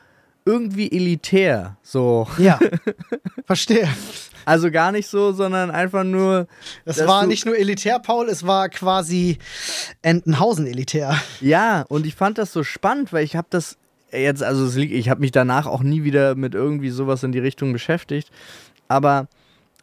[0.47, 1.77] irgendwie elitär.
[1.83, 2.27] So.
[2.39, 2.59] Ja.
[3.45, 3.89] Verstehe.
[4.47, 6.47] Also gar nicht so, sondern einfach nur.
[6.85, 9.39] Dass war nicht nur elitär, Paul, es war quasi
[10.03, 11.21] Entenhausen elitär.
[11.41, 13.77] Ja, und ich fand das so spannend, weil ich habe das
[14.13, 17.33] jetzt, also es liegt, ich habe mich danach auch nie wieder mit irgendwie sowas in
[17.33, 18.31] die Richtung beschäftigt.
[18.87, 19.27] Aber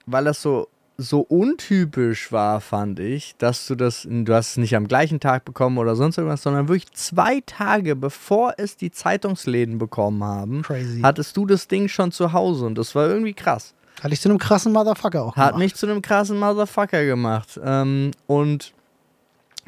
[0.05, 0.69] weil das so,
[1.09, 5.45] so untypisch war, fand ich, dass du das, du hast es nicht am gleichen Tag
[5.45, 11.01] bekommen oder sonst irgendwas, sondern wirklich zwei Tage bevor es die Zeitungsläden bekommen haben, Crazy.
[11.01, 13.73] hattest du das Ding schon zu Hause und das war irgendwie krass.
[14.01, 15.35] Hatte ich zu einem krassen Motherfucker auch.
[15.35, 15.59] Hat gemacht.
[15.59, 17.59] mich zu einem krassen Motherfucker gemacht.
[17.63, 18.73] Ähm, und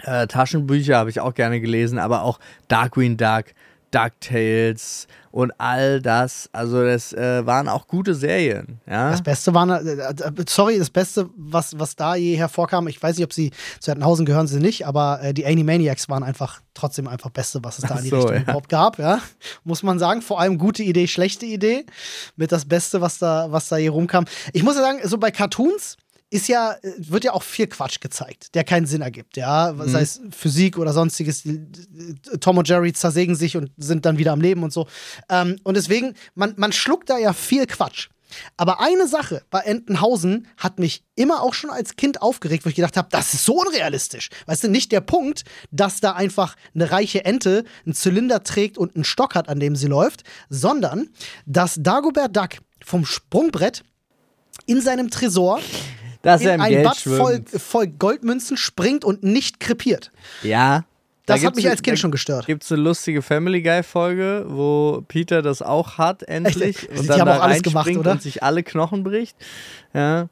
[0.04, 3.46] äh, Taschenbücher habe ich auch gerne gelesen, aber auch Darkwing Duck,
[3.92, 6.50] DuckTales und all das.
[6.54, 8.80] Also das äh, waren auch gute Serien.
[8.88, 9.12] Ja?
[9.12, 10.14] Das Beste war, äh, äh,
[10.48, 14.26] sorry, das Beste, was, was da je hervorkam, ich weiß nicht, ob sie zu Entenhausen
[14.26, 17.98] gehören, sie nicht, aber äh, die Animaniacs waren einfach trotzdem einfach Beste, was es da
[17.98, 18.42] in die so, Richtung ja.
[18.44, 19.20] überhaupt gab, ja.
[19.64, 20.22] Muss man sagen.
[20.22, 21.86] Vor allem gute Idee, schlechte Idee.
[22.38, 24.26] Mit das Beste, was da, was da hier rumkam.
[24.54, 25.98] Ich muss ja sagen, so bei Cartoons
[26.30, 29.74] ist ja, äh, wird ja auch viel Quatsch gezeigt, der keinen Sinn ergibt, ja.
[29.74, 29.90] Mhm.
[29.90, 31.44] Sei es Physik oder sonstiges.
[32.40, 34.88] Tom und Jerry zersägen sich und sind dann wieder am Leben und so.
[35.30, 38.10] Ähm, und deswegen, man, man schluckt da ja viel Quatsch.
[38.58, 42.76] Aber eine Sache bei Entenhausen hat mich immer auch schon als Kind aufgeregt, wo ich
[42.76, 44.30] gedacht habe, das ist so unrealistisch.
[44.46, 48.96] Weißt du, nicht der Punkt, dass da einfach eine reiche Ente einen Zylinder trägt und
[48.96, 51.10] einen Stock hat, an dem sie läuft, sondern
[51.46, 52.50] dass Dagobert Duck
[52.84, 53.84] vom Sprungbrett
[54.66, 55.60] in seinem Tresor
[56.26, 60.12] Dass in er im ein Geld Bad voll, voll Goldmünzen springt und nicht krepiert.
[60.42, 60.84] Ja.
[61.28, 62.48] Das hat mich als Kind schon gestört.
[62.48, 66.84] Gibt es eine lustige Family Guy Folge, wo Peter das auch hat, endlich.
[66.84, 66.90] Echt?
[66.90, 68.12] und Die dann haben da auch alles gemacht, oder?
[68.12, 69.38] Und sich alle Knochen bricht.
[69.94, 70.30] Ja.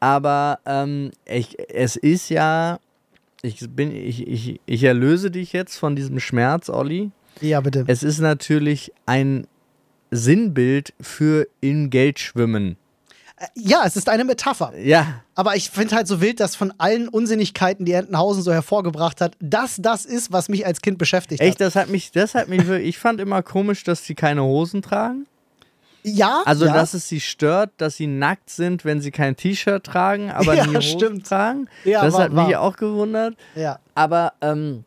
[0.00, 2.80] Aber ähm, ich, es ist ja.
[3.42, 7.10] Ich, bin, ich, ich, ich erlöse dich jetzt von diesem Schmerz, Olli.
[7.40, 7.84] Ja, bitte.
[7.86, 9.46] Es ist natürlich ein
[10.10, 12.76] Sinnbild für in Geld schwimmen.
[13.54, 14.72] Ja, es ist eine Metapher.
[14.78, 19.20] Ja, Aber ich finde halt so wild, dass von allen Unsinnigkeiten, die Entenhausen so hervorgebracht
[19.20, 21.60] hat, das das ist, was mich als Kind beschäftigt echt, hat.
[21.60, 24.82] das hat mich, das hat mich wirklich, ich fand immer komisch, dass sie keine Hosen
[24.82, 25.26] tragen.
[26.04, 26.72] Ja, Also, ja.
[26.72, 30.66] dass es sie stört, dass sie nackt sind, wenn sie kein T-Shirt tragen, aber Ja,
[30.66, 31.26] nie Hosen stimmt.
[31.26, 31.68] tragen.
[31.84, 32.60] Ja, das war- hat mich war.
[32.60, 33.36] auch gewundert.
[33.54, 33.78] ja.
[33.94, 34.84] Aber ähm,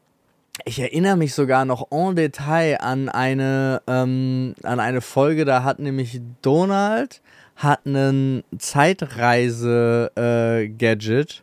[0.63, 5.79] ich erinnere mich sogar noch en Detail an eine, ähm, an eine Folge, da hat
[5.79, 7.21] nämlich Donald
[7.55, 11.41] hat einen Zeitreise-Gadget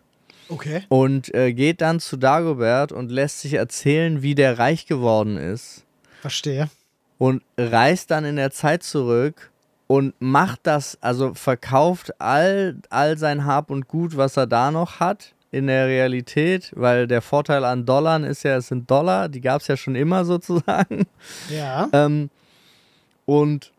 [0.49, 0.83] Okay.
[0.89, 5.85] und äh, geht dann zu Dagobert und lässt sich erzählen, wie der reich geworden ist
[6.21, 6.69] Verstehe.
[7.17, 9.51] und reist dann in der Zeit zurück
[9.87, 15.01] und macht das, also verkauft all, all sein Hab und Gut, was er da noch
[15.01, 19.41] hat in der Realität, weil der Vorteil an Dollar ist ja, es sind Dollar, die
[19.41, 21.07] gab es ja schon immer sozusagen.
[21.49, 21.89] Ja.
[21.93, 22.29] Ähm,
[23.25, 23.73] und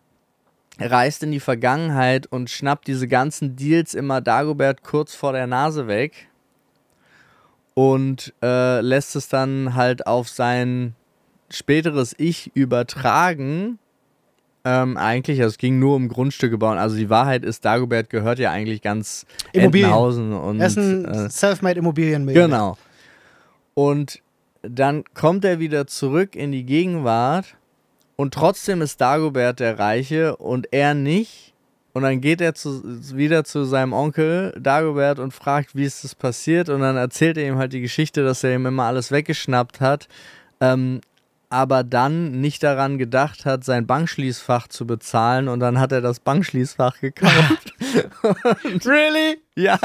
[0.80, 5.88] reist in die Vergangenheit und schnappt diese ganzen Deals immer Dagobert kurz vor der Nase
[5.88, 6.28] weg
[7.74, 10.96] und äh, lässt es dann halt auf sein
[11.50, 13.80] späteres Ich übertragen.
[14.66, 16.78] Ähm, eigentlich, also es ging nur um Grundstücke bauen.
[16.78, 19.90] Also die Wahrheit ist, Dagobert gehört ja eigentlich ganz Immobilien.
[19.90, 22.48] Entenhausen und er ist ein äh, self-made Immobilienmillionär.
[22.48, 22.78] Genau.
[23.74, 24.22] Und
[24.62, 27.58] dann kommt er wieder zurück in die Gegenwart
[28.24, 31.54] und trotzdem ist Dagobert der Reiche und er nicht.
[31.92, 32.82] Und dann geht er zu,
[33.14, 36.70] wieder zu seinem Onkel Dagobert und fragt, wie ist das passiert.
[36.70, 40.08] Und dann erzählt er ihm halt die Geschichte, dass er ihm immer alles weggeschnappt hat,
[40.62, 41.02] ähm,
[41.50, 45.50] aber dann nicht daran gedacht hat, sein Bankschließfach zu bezahlen.
[45.50, 47.74] Und dann hat er das Bankschließfach gekauft.
[48.86, 49.42] Really?
[49.56, 49.78] ja,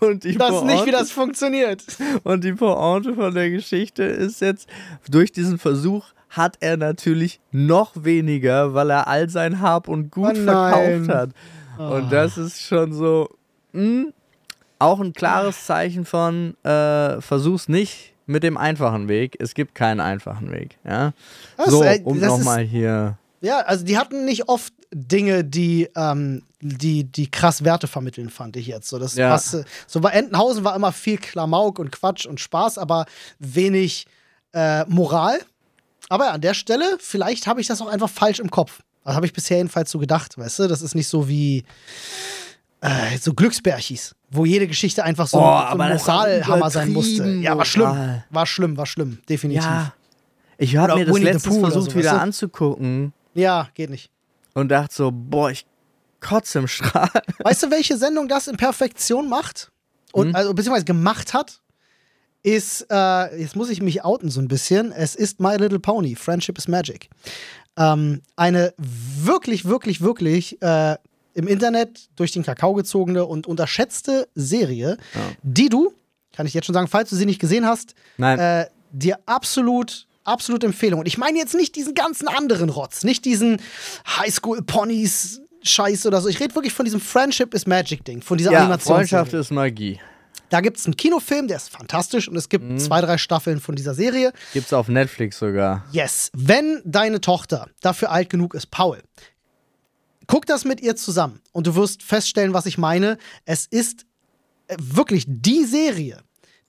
[0.00, 1.82] und die Das ist nicht, wie das funktioniert.
[2.24, 4.68] und die Pointe von der Geschichte ist jetzt,
[5.08, 10.36] durch diesen Versuch hat er natürlich noch weniger, weil er all sein Hab und Gut
[10.38, 11.30] Oh verkauft hat.
[11.76, 13.28] Und das ist schon so,
[13.72, 14.06] mh,
[14.78, 19.36] auch ein klares Zeichen von, äh, versuch's nicht mit dem einfachen Weg.
[19.40, 20.78] Es gibt keinen einfachen Weg.
[20.84, 21.12] Ja?
[21.56, 23.18] Das, so, um nochmal hier.
[23.40, 28.56] Ja, also die hatten nicht oft Dinge, die, ähm, die, die krass Werte vermitteln, fand
[28.56, 28.88] ich jetzt.
[28.88, 29.30] So, das Ja.
[29.30, 29.64] passte.
[29.86, 33.06] so bei Entenhausen war immer viel Klamauk und Quatsch und Spaß, aber
[33.38, 34.06] wenig
[34.52, 35.38] äh, Moral.
[36.10, 38.80] Aber ja, an der Stelle, vielleicht habe ich das auch einfach falsch im Kopf.
[39.04, 40.68] Das habe ich bisher jedenfalls so gedacht, weißt du?
[40.68, 41.64] Das ist nicht so wie
[42.82, 47.26] äh, so Glücksbärchis, wo jede Geschichte einfach so, Oh, ein- so Moralhammer sein musste.
[47.40, 48.22] Ja, war schlimm.
[48.30, 49.64] War schlimm, war schlimm, definitiv.
[49.64, 49.94] Ja.
[50.58, 52.22] Ich habe mir das Winnie letztens versucht so, wieder weißt du?
[52.22, 54.10] anzugucken Ja, geht nicht.
[54.54, 55.64] und dachte so, boah, ich
[56.20, 57.08] kotze im Strahl.
[57.38, 59.70] Weißt du, welche Sendung das in Perfektion macht?
[60.12, 60.36] Und, Hm?
[60.36, 61.60] also, beziehungsweise gemacht hat?
[62.42, 64.92] Ist, äh, jetzt muss ich mich outen so ein bisschen.
[64.92, 67.10] Es ist My Little Pony, Friendship is Magic.
[67.76, 70.96] Ähm, eine wirklich, wirklich, wirklich äh,
[71.34, 74.96] im Internet durch den Kakao gezogene und unterschätzte Serie,
[75.42, 75.92] die du,
[76.32, 78.38] kann ich jetzt schon sagen, falls du sie nicht gesehen hast, Nein.
[78.38, 81.00] äh, dir absolut, absolut Empfehlung.
[81.00, 83.60] Und ich meine jetzt nicht diesen ganzen anderen Rotz, nicht diesen
[84.06, 85.42] Highschool-Ponys.
[85.62, 86.30] Scheiß oder so.
[86.30, 88.96] Ich rede wirklich von diesem Friendship is Magic Ding, von dieser ja, Animation.
[88.96, 90.00] Freundschaft ist Magie.
[90.48, 92.78] Da gibt es einen Kinofilm, der ist fantastisch und es gibt Mhm.
[92.78, 94.32] zwei, drei Staffeln von dieser Serie.
[94.52, 95.84] Gibt's auf Netflix sogar.
[95.92, 99.00] Yes, wenn deine Tochter dafür alt genug ist, Paul,
[100.26, 103.18] guck das mit ihr zusammen und du wirst feststellen, was ich meine.
[103.44, 104.06] Es ist
[104.68, 106.20] äh, wirklich die Serie,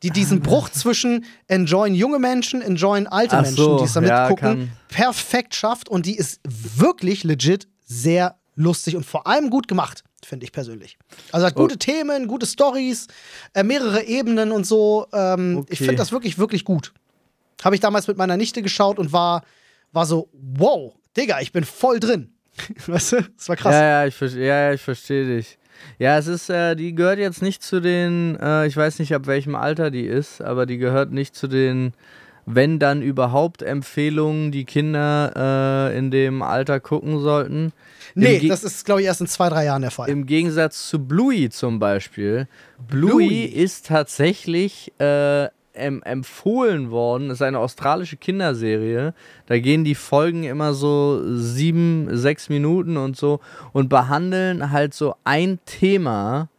[0.04, 4.10] die diesen Bruch zwischen enjoyen junge Menschen, enjoyen alte Ach Menschen, so, die es damit
[4.10, 9.50] ja, gucken, kann- perfekt schafft und die ist wirklich legit sehr lustig und vor allem
[9.50, 10.98] gut gemacht, finde ich persönlich.
[11.32, 13.08] Also hat gute Themen, gute Stories,
[13.54, 15.08] äh, mehrere Ebenen und so.
[15.14, 15.86] Ähm, Ich Okay.
[15.86, 16.94] finde das wirklich, wirklich gut.
[17.64, 19.44] Habe ich damals mit meiner Nichte geschaut und war,
[19.92, 22.34] war so, wow, Digga, ich bin voll drin.
[22.88, 23.22] weißt du?
[23.38, 23.74] Das war krass.
[23.76, 25.58] Ja, ja, ich, ver- ja, ich verstehe dich.
[25.98, 29.26] Ja, es ist, äh, die gehört jetzt nicht zu den, äh, ich weiß nicht, ab
[29.26, 31.94] welchem Alter die ist, aber die gehört nicht zu den,
[32.46, 37.72] wenn dann überhaupt Empfehlungen, die Kinder äh, in dem Alter gucken sollten.
[38.16, 40.10] nee, das ist, glaube ich, erst in zwei, drei Jahren der Fall.
[40.10, 42.48] Im Gegensatz zu Bluey zum Beispiel.
[42.88, 43.46] Bluey, Bluey.
[43.46, 47.30] ist tatsächlich äh, em empfohlen worden.
[47.30, 49.14] ist eine australische Kinderserie.
[49.48, 53.40] Da gehen die Folgen immer so sieben, sechs Minuten und so
[53.74, 56.50] und behandeln halt so ein Thema.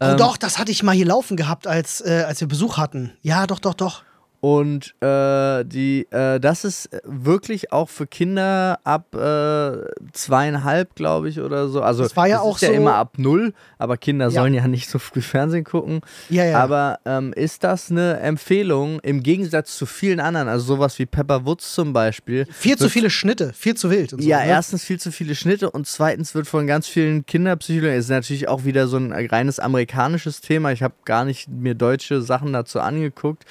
[0.00, 2.76] oh, ähm, doch, das hatte ich mal hier laufen gehabt, als, äh, als wir Besuch
[2.76, 3.12] hatten.
[3.22, 4.02] Ja, doch, doch, doch.
[4.40, 9.72] Und äh, die, äh, das ist wirklich auch für Kinder ab äh,
[10.12, 11.82] zweieinhalb, glaube ich, oder so.
[11.82, 14.30] Also Das war ja es auch ist ja so- immer ab null, aber Kinder Ja.
[14.30, 16.00] sollen ja nicht so früh Fernsehen gucken.
[16.30, 16.58] Ja, ja.
[16.58, 21.44] Aber ähm, ist das eine Empfehlung im Gegensatz zu vielen anderen, also sowas wie Pepper
[21.44, 22.46] Woods zum Beispiel?
[22.50, 24.14] viel zu viele Schnitte, viel zu wild.
[24.14, 24.46] Und so, Ja, ne?
[24.46, 28.64] erstens viel zu viele Schnitte und zweitens wird von ganz vielen Kinderpsychologen, ist natürlich auch
[28.64, 30.72] wieder so ein reines amerikanisches Thema.
[30.72, 33.44] Ich habe gar nicht mir deutsche Sachen dazu angeguckt,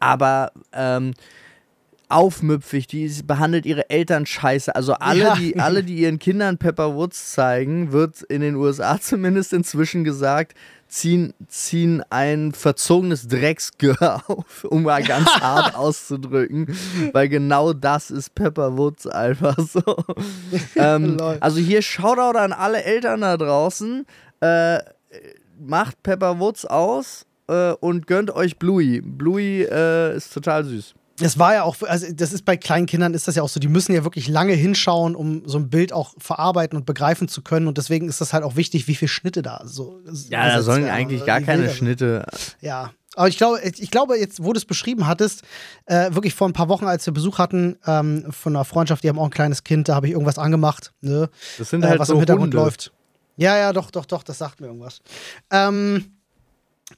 [0.00, 0.33] aber
[0.72, 1.14] ähm,
[2.08, 4.74] aufmüpfig, die ist- behandelt ihre Eltern scheiße.
[4.74, 5.34] Also alle, Ja.
[5.34, 10.54] die, alle, die ihren Kindern Pepper Woods zeigen, wird in den USA zumindest inzwischen gesagt,
[10.86, 16.76] ziehen, ziehen ein verzogenes Drecksgehör auf, um mal ganz hart auszudrücken,
[17.12, 19.96] weil genau das ist Pepper Woods einfach so.
[20.76, 24.04] ähm, also hier Shoutout an alle Eltern da draußen.
[24.40, 24.78] Äh,
[25.58, 29.00] macht Pepper Woods aus äh, und gönnt euch Bluey.
[29.00, 30.94] Bluey äh, ist total süß.
[31.18, 33.60] Das war ja auch, also das ist bei kleinen Kindern ist das ja auch so,
[33.60, 37.42] die müssen ja wirklich lange hinschauen, um so ein Bild auch verarbeiten und begreifen zu
[37.42, 37.68] können.
[37.68, 40.00] Und deswegen ist das halt auch wichtig, wie viele Schnitte da so.
[40.28, 42.26] Ja, da sollen werden eigentlich gar keine Schnitte.
[42.60, 42.90] Ja.
[43.16, 45.42] Aber ich glaube, ich glaube, jetzt, wo du es beschrieben hattest,
[45.86, 49.08] äh, wirklich vor ein paar Wochen, als wir Besuch hatten ähm, von einer Freundschaft, die
[49.08, 51.30] haben auch ein kleines Kind, da habe ich irgendwas angemacht, ne?
[51.58, 52.56] Das sind äh, halt was so im Hintergrund Hunde.
[52.56, 52.92] läuft.
[53.36, 55.00] Ja, ja, doch, doch, doch, das sagt mir irgendwas.
[55.50, 56.13] Ähm,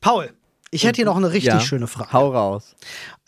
[0.00, 0.32] Paul,
[0.70, 2.12] ich hätte hier noch eine richtig Ja, schöne Frage.
[2.12, 2.74] Hau raus.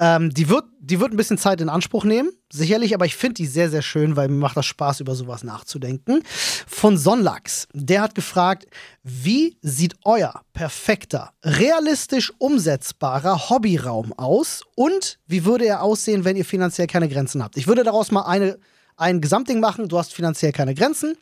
[0.01, 3.35] Ähm, die, wird, die wird ein bisschen Zeit in Anspruch nehmen, sicherlich, aber ich finde
[3.35, 6.23] die sehr, sehr schön, weil mir macht das Spaß, über sowas nachzudenken.
[6.67, 7.69] Von Sonnlachs.
[7.73, 8.67] Der hat gefragt,
[9.03, 16.45] wie sieht euer perfekter, realistisch umsetzbarer Hobbyraum aus und wie würde er aussehen, wenn ihr
[16.45, 17.57] finanziell keine Grenzen habt?
[17.57, 18.59] Ich würde daraus mal eine,
[18.99, 19.89] ein Gesamtding machen.
[19.89, 21.17] Du hast finanziell keine Grenzen.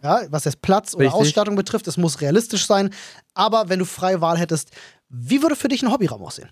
[0.00, 1.20] Ja, was jetzt Platz oder Richtig.
[1.20, 2.90] Ausstattung betrifft, es muss realistisch sein.
[3.34, 4.70] Aber wenn du freie Wahl hättest,
[5.08, 6.50] wie würde für dich ein Hobbyraum aussehen?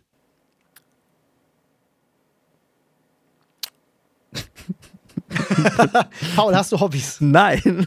[6.37, 7.17] Paul, hast du Hobbys?
[7.21, 7.61] Nein.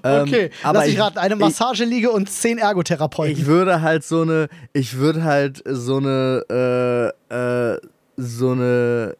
[0.00, 1.18] Okay, Ähm, aber lass ich ich- raten.
[1.18, 3.32] Eine Massageliege und zehn Ergotherapeuten.
[3.36, 7.78] Ich würde halt so eine, ich würde halt so eine, äh, äh,
[8.16, 9.16] so eine,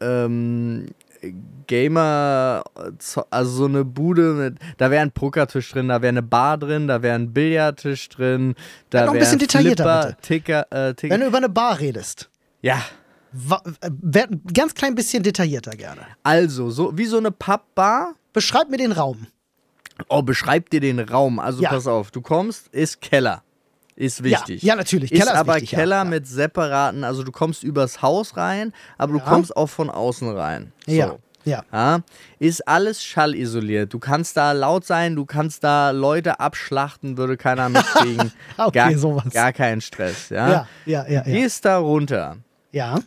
[0.00, 0.86] ähm,
[1.66, 2.62] Gamer,
[3.30, 6.88] also so eine Bude mit, da wäre ein Pokertisch drin, da wäre eine Bar drin,
[6.88, 8.54] da wäre ein Billardtisch drin,
[8.90, 10.22] da Ja, noch ein wäre bisschen detaillierter, Flipper, bitte.
[10.22, 11.14] Ticker, äh, Ticker.
[11.14, 12.28] Wenn du über eine Bar redest,
[12.60, 12.82] ja,
[13.80, 13.88] äh,
[14.24, 16.02] ein ganz klein bisschen detaillierter gerne.
[16.22, 18.14] also so wie so eine Pappbar.
[18.32, 19.26] Beschreib mir den Raum.
[20.08, 21.38] Oh, beschreib dir den Raum.
[21.38, 21.68] Also Ja.
[21.70, 23.42] pass auf, du kommst, ist Keller.
[24.02, 24.62] Ist wichtig.
[24.62, 25.12] Ja, ja, natürlich.
[25.12, 25.70] Ist, Keller ist aber wichtig.
[25.70, 26.04] Keller Ja.
[26.04, 29.24] mit separaten, also du kommst übers Haus rein, aber du Ja.
[29.24, 30.72] kommst auch von außen rein.
[30.86, 30.92] So.
[30.92, 31.16] Ja.
[31.44, 31.64] Ja.
[31.72, 31.98] ja,
[32.38, 33.92] ist alles schallisoliert.
[33.92, 38.30] Du kannst da laut sein, du kannst da Leute abschlachten, würde keiner mitkriegen.
[38.58, 39.32] Okay, gar, sowas.
[39.32, 40.28] gar kein Stress.
[40.28, 41.20] Ja, Ja, ja, ja, ja.
[41.22, 42.36] Gehst da runter.
[42.70, 43.00] Ja.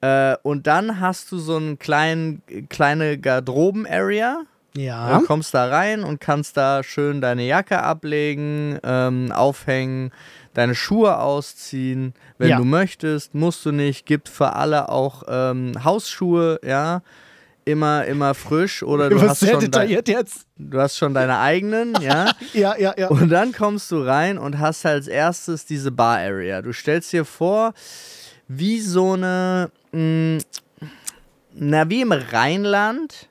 [0.00, 4.44] Äh, und dann hast du so eine kleinen, kleine Garderoben-Area.
[4.78, 5.18] Ja.
[5.18, 10.12] Du kommst da rein und kannst da schön deine Jacke ablegen, ähm, aufhängen,
[10.54, 12.14] deine Schuhe ausziehen.
[12.38, 12.56] Wenn Ja.
[12.58, 14.06] du möchtest, musst du nicht.
[14.06, 17.02] Gibt für alle auch ähm, Hausschuhe, ja.
[17.64, 20.46] Immer, immer frisch oder Du hast, sehr schon detailliert jetzt.
[20.56, 22.30] du hast schon deine eigenen, ja.
[22.54, 23.08] Ja, ja, ja.
[23.08, 26.62] Und dann kommst du rein und hast als erstes diese Bar-Area.
[26.62, 27.74] Du stellst dir vor,
[28.46, 30.38] wie so eine, mh,
[31.52, 33.27] na, wie im Rheinland,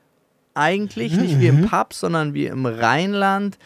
[0.58, 3.58] eigentlich, nicht wie im Pub, sondern wie im Rheinland.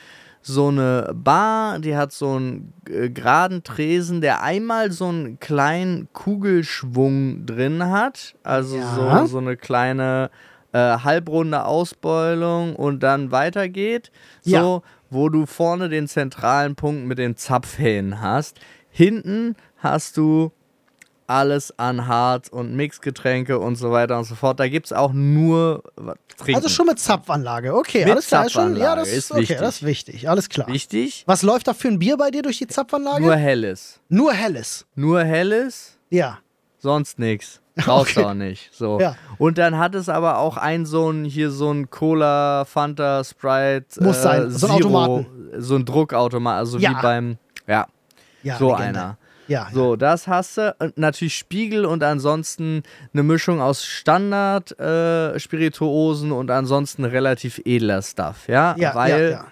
[0.45, 6.09] So eine Bar, die hat so einen äh, geraden Tresen, der einmal so einen kleinen
[6.13, 8.35] Kugelschwung drin hat.
[8.43, 9.21] Also Ja.
[9.21, 10.31] so, so eine kleine
[10.73, 14.11] äh, halbrunde Ausbeulung und dann weitergeht.
[14.41, 14.83] So, Ja.
[15.11, 18.59] wo du vorne den zentralen Punkt mit den Zapfhähnen hast.
[18.91, 20.51] Hinten hast du
[21.33, 24.61] alles an Hart- und Mixgetränke und so weiter und so fort.
[24.61, 25.83] Da gibt es auch nur
[26.37, 26.57] trinken.
[26.57, 27.75] Also schon mit Zapfanlage.
[27.75, 28.47] Okay, Mit alles klar.
[28.47, 29.59] ist Schon, ja, Zapfanlage, das ist okay, wichtig.
[29.59, 30.29] das ist wichtig.
[30.29, 30.69] Alles klar.
[30.69, 33.23] Wichtig, Was läuft da für ein Bier bei dir durch die Zapfanlage?
[33.23, 34.01] nur helles.
[34.09, 34.87] Nur helles.
[34.95, 36.39] Nur helles, Ja.
[36.79, 37.61] sonst nichts.
[37.77, 38.27] Brauchst Okay.
[38.27, 38.69] auch nicht.
[38.75, 39.01] So.
[39.01, 39.17] Ja.
[39.39, 44.03] Und dann hat es aber auch ein so ein, hier so ein Cola, Fanta, Sprite.
[44.03, 45.27] Muss sein, so ein Automaten.
[45.57, 46.91] So ein Druckautomat, also Ja.
[46.91, 47.87] wie beim, ja,
[48.43, 48.85] Ja, so Legende.
[49.01, 49.19] einer.
[49.53, 49.69] Ja.
[49.73, 50.75] So, das hast du.
[50.79, 52.83] Und natürlich Spiegel und ansonsten
[53.13, 58.75] eine Mischung aus Standard-Spirituosen und ansonsten relativ edler Stuff, ja?
[58.79, 59.45] ja, Weil ja, ja.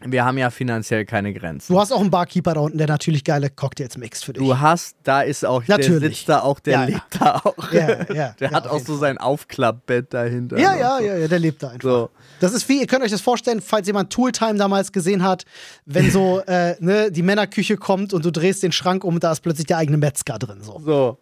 [0.00, 1.72] Wir haben ja finanziell keine Grenzen.
[1.72, 4.42] Du hast auch einen Barkeeper da unten, der natürlich geile Cocktails mixt für dich.
[4.42, 6.18] Du hast, da ist auch, der Natürlich.
[6.18, 6.86] sitzt da auch, der Ja, ja.
[6.86, 7.72] lebt da auch.
[7.72, 8.04] Ja, ja,
[8.38, 10.56] der ja, hat auch so sein Aufklappbett dahinter.
[10.56, 11.04] ja, ja, so.
[11.04, 11.82] ja, ja, der lebt da einfach.
[11.82, 12.10] So.
[12.38, 15.44] Das ist wie, ihr könnt euch das vorstellen, falls jemand Tooltime damals gesehen hat,
[15.84, 19.32] wenn so äh, ne, die Männerküche kommt und du drehst den Schrank um und da
[19.32, 20.58] ist plötzlich der eigene Metzger drin.
[20.62, 20.80] So.
[20.84, 21.18] So.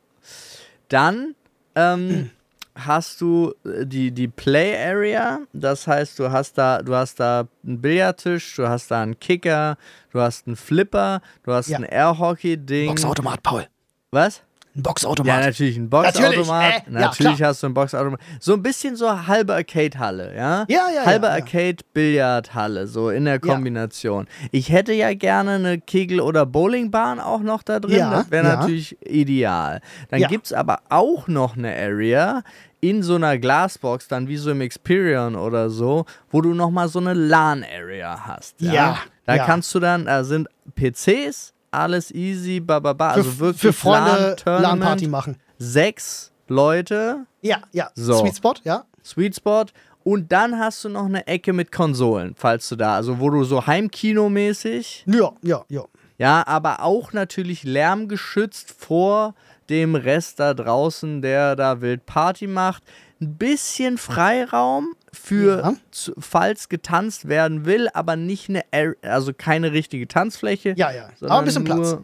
[0.89, 1.35] Dann
[1.75, 2.31] ähm,
[2.77, 5.41] hast du äh, die, die Play Area.
[5.53, 9.77] Das heißt, du hast da, du hast da einen Billardtisch, du hast da einen Kicker,
[10.13, 11.79] du hast einen Flipper, du hast Ja.
[11.79, 12.89] ein Airhockey-Ding.
[12.89, 13.67] Boxautomat, Paul.
[14.11, 14.43] Was?
[14.77, 15.27] Ein Boxautomat.
[15.41, 16.27] Ja, natürlich ein Boxautomat.
[16.27, 17.49] Natürlich, äh, ja, natürlich klar.
[17.49, 18.21] hast du einen Boxautomat.
[18.41, 20.67] So ein bisschen so halbe Arcade-Halle, ja?
[20.69, 21.43] Ja, ja, Halbe ja, ja.
[21.43, 24.27] Arcade-Billardhalle, so in der Kombination.
[24.53, 27.99] Ich hätte ja gerne eine Kegel- oder Bowlingbahn auch noch da drin.
[27.99, 28.57] Ja, das wäre ja.
[28.57, 29.81] natürlich ideal.
[30.11, 30.29] Dann Ja.
[30.29, 32.43] gibt es aber auch noch eine Area
[32.81, 36.99] in so einer Glasbox, dann wie so im Experion oder so, wo du nochmal so
[36.99, 38.61] eine LAN-Area hast.
[38.61, 38.73] Ja.
[38.73, 39.47] Ja, Da ja.
[39.47, 43.11] kannst du dann, da sind PCs, alles easy, bababa.
[43.13, 45.37] für, Also wirklich für Freunde LAN-Party machen.
[45.59, 47.91] sechs Leute, Ja, ja.
[47.95, 48.21] So.
[48.21, 48.85] Sweet Spot, ja.
[49.05, 49.65] Sweet Spot.
[50.05, 53.43] Und dann hast du noch eine Ecke mit Konsolen, falls du da, also wo du
[53.43, 55.83] so Heimkinomäßig, Ja, ja, ja.
[56.19, 59.35] ja, aber auch natürlich lärmgeschützt vor
[59.69, 62.85] dem Rest da draußen, der da wild Party macht.
[63.21, 65.75] Ein bisschen Freiraum für, Ja.
[65.91, 68.63] zu, falls getanzt werden will, aber nicht eine,
[69.03, 70.75] also keine richtige Tanzfläche.
[70.77, 71.09] Ja, ja.
[71.23, 71.99] Aber ein bisschen nur, Platz.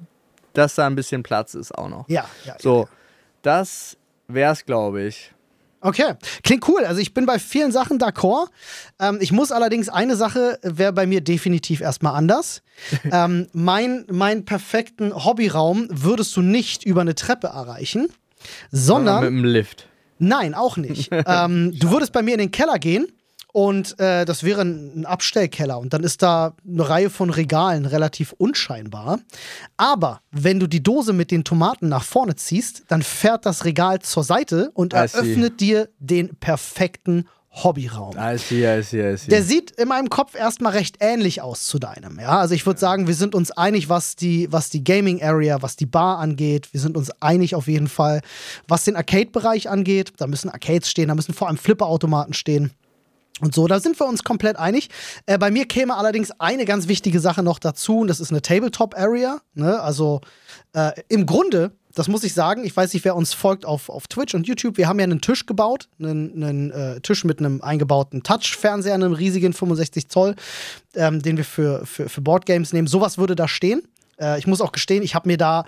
[0.55, 2.09] Dass da ein bisschen Platz ist auch noch.
[2.09, 2.57] Ja, ja.
[2.59, 2.89] So, Ja.
[3.43, 3.97] das
[4.29, 5.33] wär's, glaube ich.
[5.85, 6.85] Okay, klingt cool.
[6.85, 8.47] Also ich bin bei vielen Sachen d'accord.
[9.01, 12.63] Ähm, ich muss allerdings eine Sache wäre bei mir definitiv erstmal anders.
[13.11, 18.09] ähm, mein, meinen perfekten Hobbyraum würdest du nicht über eine Treppe erreichen,
[18.71, 19.89] sondern mit dem Lift.
[20.23, 21.11] Nein, auch nicht.
[21.27, 23.07] ähm, du würdest bei mir in den Keller gehen
[23.53, 28.33] und äh, das wäre ein Abstellkeller und dann ist da eine Reihe von Regalen relativ
[28.33, 29.19] unscheinbar.
[29.77, 34.01] Aber wenn du die Dose mit den Tomaten nach vorne ziehst, dann fährt das Regal
[34.01, 38.17] zur Seite und eröffnet dir den perfekten Hobbyraum.
[38.17, 39.29] I see, I see, I see.
[39.29, 42.19] Der sieht in meinem Kopf erstmal recht ähnlich aus zu deinem.
[42.19, 45.61] Ja, also ich würde sagen, wir sind uns einig, was die, was die Gaming Area,
[45.61, 46.73] was die Bar angeht.
[46.73, 48.23] Wir sind uns einig auf jeden Fall,
[48.69, 50.15] was den Arcade-Bereich angeht.
[50.17, 52.73] Da müssen Arcades stehen, da müssen vor allem Flipperautomaten stehen.
[53.41, 54.89] Und so, da sind wir uns komplett einig.
[55.27, 58.41] Äh, bei mir käme allerdings eine ganz wichtige Sache noch dazu, und das ist eine
[58.41, 59.41] Tabletop-Area.
[59.55, 59.81] Ne?
[59.81, 60.21] Also
[60.75, 64.07] äh, im Grunde, das muss ich sagen, ich weiß nicht, wer uns folgt auf, auf
[64.07, 67.61] Twitch und YouTube, wir haben ja einen Tisch gebaut, einen, einen äh, Tisch mit einem
[67.61, 70.35] eingebauten Touch-Fernseher, einem riesigen 65 Zoll,
[70.95, 72.89] ähm, den wir für, für, für Boardgames nehmen.
[72.89, 73.83] Sowas würde da stehen.
[74.19, 75.65] Äh, ich muss auch gestehen, ich habe mir da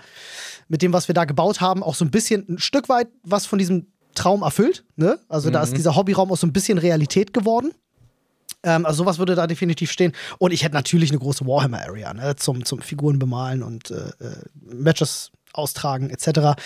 [0.67, 3.45] mit dem, was wir da gebaut haben, auch so ein bisschen ein Stück weit was
[3.45, 4.83] von diesem Traum erfüllt.
[4.95, 5.19] Ne?
[5.27, 7.71] Also da ist dieser Hobbyraum auch so ein bisschen Realität geworden.
[8.63, 10.13] Ähm, also sowas würde da definitiv stehen.
[10.39, 12.35] Und ich hätte natürlich eine große Warhammer-Area ne?
[12.35, 14.35] zum, zum Figuren bemalen und äh, äh,
[14.73, 16.59] Matches austragen etc.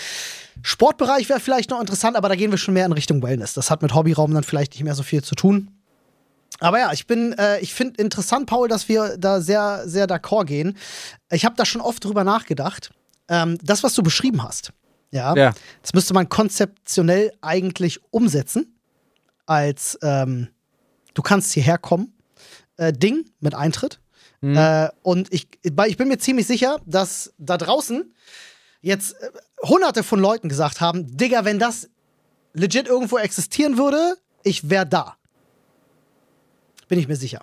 [0.62, 3.54] Sportbereich wäre vielleicht noch interessant, aber da gehen wir schon mehr in Richtung Wellness.
[3.54, 5.72] Das hat mit Hobbyraum dann vielleicht nicht mehr so viel zu tun.
[6.60, 10.46] Aber ja, ich bin, äh, ich finde interessant, Paul, dass wir da sehr, sehr d'accord
[10.46, 10.78] gehen.
[11.32, 12.92] Ich habe da schon oft drüber nachgedacht.
[13.30, 14.72] Ähm, das, was du beschrieben hast,
[15.12, 15.54] ja, Ja.
[15.82, 18.76] das müsste man konzeptionell eigentlich umsetzen
[19.46, 20.50] als ähm,
[21.14, 22.14] du kannst hierher kommen
[22.78, 24.00] äh, Ding mit Eintritt.
[24.42, 28.14] Äh, und ich, ich bin mir ziemlich sicher, dass da draußen
[28.82, 29.30] jetzt äh,
[29.68, 31.90] hunderte von Leuten gesagt haben, Digga, wenn das
[32.54, 35.16] legit irgendwo existieren würde, ich wäre da.
[36.88, 37.42] Bin ich mir sicher.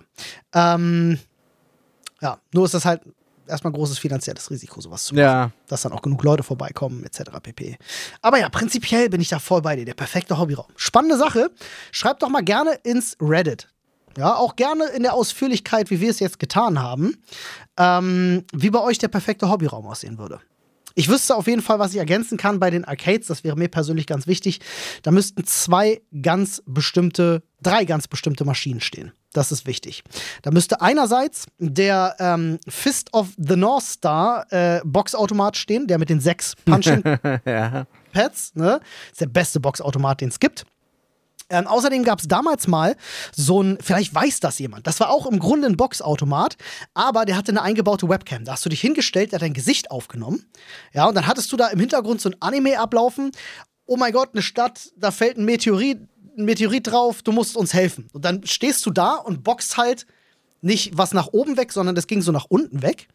[0.53, 1.19] Ähm,
[2.21, 3.01] ja, nur ist das halt
[3.47, 5.51] erstmal ein großes finanzielles Risiko, sowas zu machen Ja.
[5.67, 7.31] dass dann auch genug Leute vorbeikommen, etc.
[7.41, 7.77] pp.
[8.21, 9.85] Aber ja, prinzipiell bin ich da voll bei dir.
[9.85, 10.67] Der perfekte Hobbyraum.
[10.75, 11.51] Spannende Sache.
[11.91, 13.69] Schreibt doch mal gerne ins Reddit.
[14.17, 17.21] Ja, auch gerne in der Ausführlichkeit, wie wir es jetzt getan haben,
[17.77, 20.41] ähm, wie bei euch der perfekte Hobbyraum aussehen würde.
[20.97, 23.27] Ich wüsste auf jeden Fall, was ich ergänzen kann bei den Arcades.
[23.27, 24.59] Das wäre mir persönlich ganz wichtig.
[25.03, 29.11] Da müssten zwei ganz bestimmte, drei ganz bestimmte Maschinen stehen.
[29.31, 30.03] Das ist wichtig.
[30.41, 36.09] Da müsste einerseits der ähm, Fist of the North Star äh, Boxautomat stehen, der mit
[36.09, 37.03] den sechs Punching
[37.45, 37.85] ja.
[38.11, 38.79] Pads, ne?
[39.11, 40.65] Ist der beste Boxautomat, den es gibt.
[41.49, 42.95] Ähm, außerdem gab es damals mal
[43.33, 46.57] so ein, vielleicht weiß das jemand, das war auch im Grunde ein Boxautomat,
[46.93, 48.43] aber der hatte eine eingebaute Webcam.
[48.43, 50.45] Da hast du dich hingestellt, der hat dein Gesicht aufgenommen.
[50.93, 53.31] Ja, und dann hattest du da im Hintergrund so ein Anime ablaufen.
[53.85, 55.99] Oh mein Gott, eine Stadt, da fällt ein Meteorit,
[56.37, 58.09] ein Meteorit drauf, du musst uns helfen.
[58.11, 60.05] Und dann stehst du da und boxt halt
[60.61, 63.07] nicht was nach oben weg, sondern das ging so nach unten weg.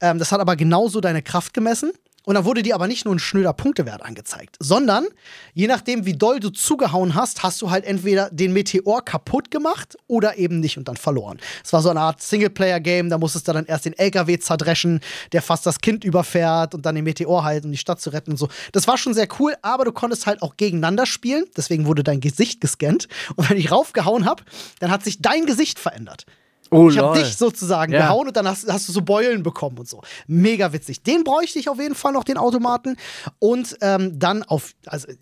[0.00, 1.92] Ähm, das hat aber genauso deine Kraft gemessen.
[2.28, 5.06] Und dann wurde dir aber nicht nur ein schnöder Punktewert angezeigt, sondern
[5.54, 9.96] je nachdem, wie doll du zugehauen hast, hast du halt entweder den Meteor kaputt gemacht
[10.08, 11.38] oder eben nicht und dann verloren.
[11.64, 15.00] Es war so eine Art Singleplayer-Game, da musstest du dann erst den LKW zerdreschen,
[15.32, 18.32] der fast das Kind überfährt und dann den Meteor halten, um die Stadt zu retten
[18.32, 18.50] und so.
[18.72, 22.20] Das war schon sehr cool, aber du konntest halt auch gegeneinander spielen, deswegen wurde dein
[22.20, 23.08] Gesicht gescannt.
[23.36, 24.44] Und wenn ich raufgehauen habe,
[24.80, 26.26] dann hat sich dein Gesicht verändert.
[26.70, 28.00] Oh, Ich habe dich sozusagen Ja.
[28.06, 30.02] gehauen und dann hast, hast du so Beulen bekommen und so.
[30.26, 31.02] Mega witzig.
[31.02, 32.96] Den bräuchte ich auf jeden Fall noch, den Automaten.
[33.38, 35.14] Und ähm, dann auf, also äh,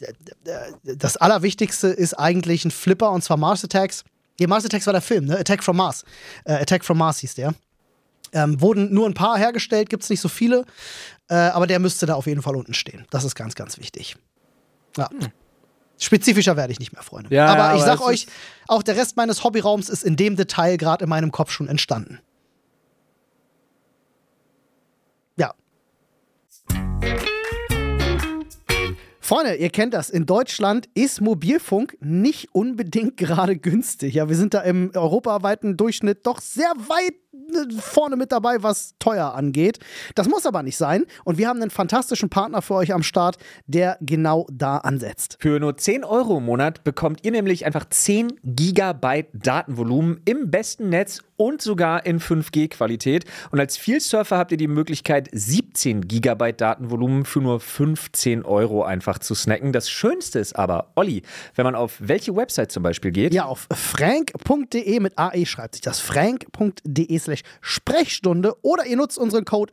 [0.50, 4.04] äh, das Allerwichtigste ist eigentlich ein Flipper und zwar Mars Attacks.
[4.38, 5.38] Nee, Mars Attacks war der Film, ne?
[5.38, 6.04] Attack from Mars.
[6.44, 7.54] Äh, Attack from Mars hieß der.
[8.32, 10.64] Ähm, wurden nur ein paar hergestellt, gibt es nicht so viele.
[11.28, 13.06] Äh, aber der müsste da auf jeden Fall unten stehen.
[13.10, 14.16] Das ist ganz, ganz wichtig.
[14.96, 15.08] Ja.
[15.98, 17.34] Spezifischer werde ich nicht mehr, Freunde.
[17.34, 18.26] Ja, aber ja, ich aber sag euch,
[18.68, 22.20] auch der Rest meines Hobbyraums ist in dem Detail gerade in meinem Kopf schon entstanden.
[29.26, 30.08] Freunde, ihr kennt das.
[30.08, 34.14] In Deutschland ist Mobilfunk nicht unbedingt gerade günstig.
[34.14, 38.94] Ja, wir sind da im europaweiten Durchschnitt doch sehr weit äh, vorne mit dabei, was
[39.00, 39.80] teuer angeht.
[40.14, 41.06] Das muss aber nicht sein.
[41.24, 45.38] Und wir haben einen fantastischen Partner für euch am Start, der genau da ansetzt.
[45.40, 50.88] Für nur 10 Euro im Monat bekommt ihr nämlich einfach 10 Gigabyte Datenvolumen im besten
[50.88, 53.24] Netz und sogar in 5G-Qualität.
[53.50, 59.15] Und als Vielsurfer habt ihr die Möglichkeit, 17 Gigabyte Datenvolumen für nur 15 Euro einfach
[59.18, 59.72] zu snacken.
[59.72, 61.22] Das Schönste ist aber, Olli,
[61.54, 65.82] wenn man auf welche Website zum Beispiel geht, Ja, auf frank.de mit AE schreibt sich
[65.82, 66.00] das.
[66.00, 69.72] frank.de slash Sprechstunde oder ihr nutzt unseren Code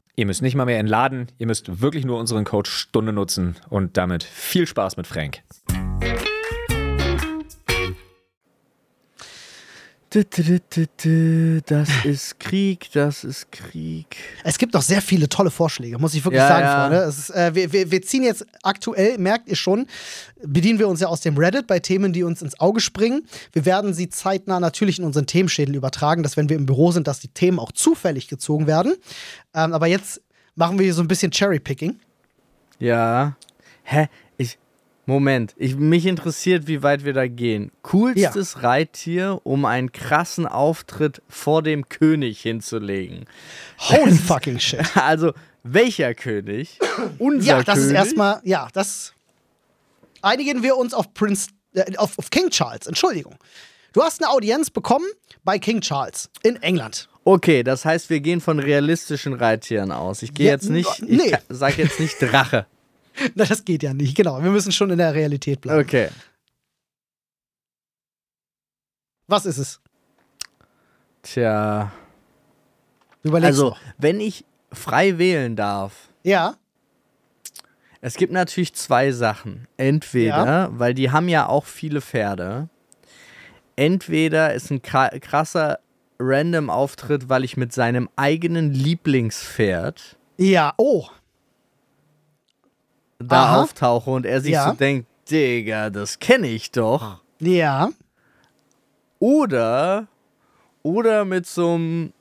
[0.15, 3.97] Ihr müsst nicht mal mehr entladen, ihr müsst wirklich nur unseren Code Stunde nutzen und
[3.97, 5.43] damit viel Spaß mit Frank.
[10.13, 14.17] Das ist Krieg, das ist Krieg.
[14.43, 16.81] Es gibt noch sehr viele tolle Vorschläge, muss ich wirklich Ja, sagen, ja.
[16.81, 17.03] Freunde.
[17.07, 19.87] Ist, äh, wir, wir, wir ziehen jetzt aktuell, merkt ihr schon,
[20.43, 23.25] bedienen wir uns ja aus dem Reddit bei Themen, die uns ins Auge springen.
[23.53, 27.07] Wir werden sie zeitnah natürlich in unseren Themenschädel übertragen, dass wenn wir im Büro sind,
[27.07, 28.95] dass die Themen auch zufällig gezogen werden.
[29.55, 30.21] Ähm, aber jetzt
[30.55, 31.97] machen wir hier so ein bisschen Cherry-Picking.
[32.79, 33.37] Ja.
[33.83, 34.09] Hä?
[35.05, 35.53] Moment.
[35.57, 37.71] Ich, mich interessiert, wie weit wir da gehen.
[37.81, 43.25] Coolstes Reittier, um einen krassen Auftritt vor dem König hinzulegen.
[43.79, 44.81] Holy fucking shit.
[44.95, 45.33] Also,
[45.63, 46.79] welcher König?
[47.19, 47.87] Unser Ja, das König?
[47.91, 49.13] ist erstmal, ja, das.
[50.21, 53.35] Einigen wir uns auf Prince, äh, auf, auf King Charles, Entschuldigung.
[53.93, 55.05] Du hast eine Audienz bekommen
[55.43, 57.09] bei King Charles in England.
[57.23, 60.21] Okay, das heißt, wir gehen von realistischen Reittieren aus.
[60.23, 61.01] Ich gehe Ja, jetzt nicht.
[61.03, 61.23] nee.
[61.25, 62.65] Ich ka- sag jetzt nicht Drache.
[63.35, 64.41] Na, das geht ja nicht, genau.
[64.43, 65.81] Wir müssen schon in der Realität bleiben.
[65.81, 66.09] Okay.
[69.27, 69.79] Was ist es?
[71.21, 71.91] Tja.
[73.23, 73.79] Überlegst Also, noch.
[73.97, 76.55] wenn ich frei wählen darf, Ja,
[78.03, 79.67] es gibt natürlich zwei Sachen.
[79.77, 82.67] Entweder, weil die haben ja auch viele Pferde,
[83.75, 85.79] entweder ist ein kra- krasser
[86.19, 91.05] Random-Auftritt, weil ich mit seinem eigenen Lieblingspferd ja, oh.
[93.23, 93.61] Da Aha.
[93.63, 94.69] auftauche und er sich Ja.
[94.69, 97.21] so denkt, Digga, das kenne ich doch.
[97.39, 97.89] Ja.
[99.19, 100.07] Oder,
[100.83, 102.13] oder mit so einem,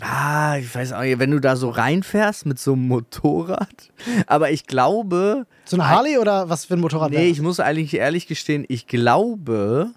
[0.00, 3.90] ah, ich weiß auch nicht, wenn du da so reinfährst mit so einem Motorrad.
[4.26, 7.10] Aber ich glaube, So eine Harley oder was für ein Motorrad?
[7.10, 9.90] nee, ich muss eigentlich ehrlich gestehen, ich glaube,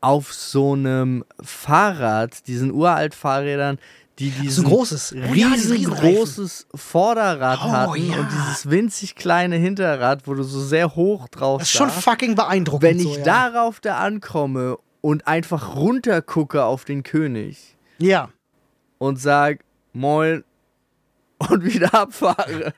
[0.00, 3.78] auf so einem Fahrrad, diesen uralt Fahrrädern,
[4.18, 4.54] die das?
[4.56, 5.14] so großes.
[5.16, 8.18] Oh riesengroßes Vorderrad Oh, hatten ja.
[8.18, 12.34] und dieses winzig kleine Hinterrad, wo du so sehr hoch drauf Das ist schon fucking
[12.34, 12.82] beeindruckend.
[12.82, 13.24] Wenn so, ich ja.
[13.24, 18.30] darauf da ankomme und einfach runtergucke auf den König Ja.
[18.98, 19.60] und sag
[19.92, 20.44] Moin
[21.38, 22.72] und wieder abfahre,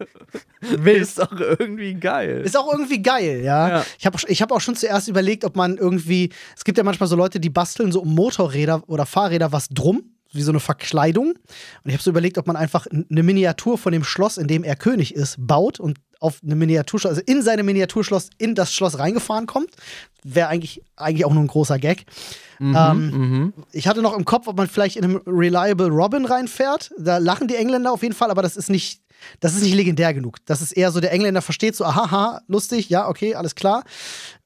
[0.85, 2.43] ist doch irgendwie geil.
[2.45, 3.69] Ist auch irgendwie geil, ja.
[3.69, 3.85] Ja.
[3.99, 6.31] Ich habe ich hab auch schon zuerst überlegt, ob man irgendwie.
[6.57, 10.03] Es gibt ja manchmal so Leute, die basteln so um Motorräder oder Fahrräder was drum,
[10.33, 11.31] wie so eine Verkleidung.
[11.31, 11.39] Und
[11.85, 14.77] ich habe so überlegt, ob man einfach eine Miniatur von dem Schloss, in dem er
[14.77, 19.47] König ist, baut und auf eine Miniaturschloss, also in seine Miniaturschloss, in das Schloss reingefahren
[19.47, 19.71] kommt.
[20.25, 22.07] Wäre eigentlich, eigentlich auch nur ein großer Gag.
[22.59, 26.91] Mhm, Ähm, ich hatte noch im Kopf, ob man vielleicht in einem Reliable Robin reinfährt.
[26.99, 29.01] Da lachen die Engländer auf jeden Fall, aber das ist nicht,
[29.39, 30.39] das ist nicht legendär genug.
[30.47, 33.85] Das ist eher so, der Engländer versteht so, aha, aha, lustig, ja, okay, alles klar.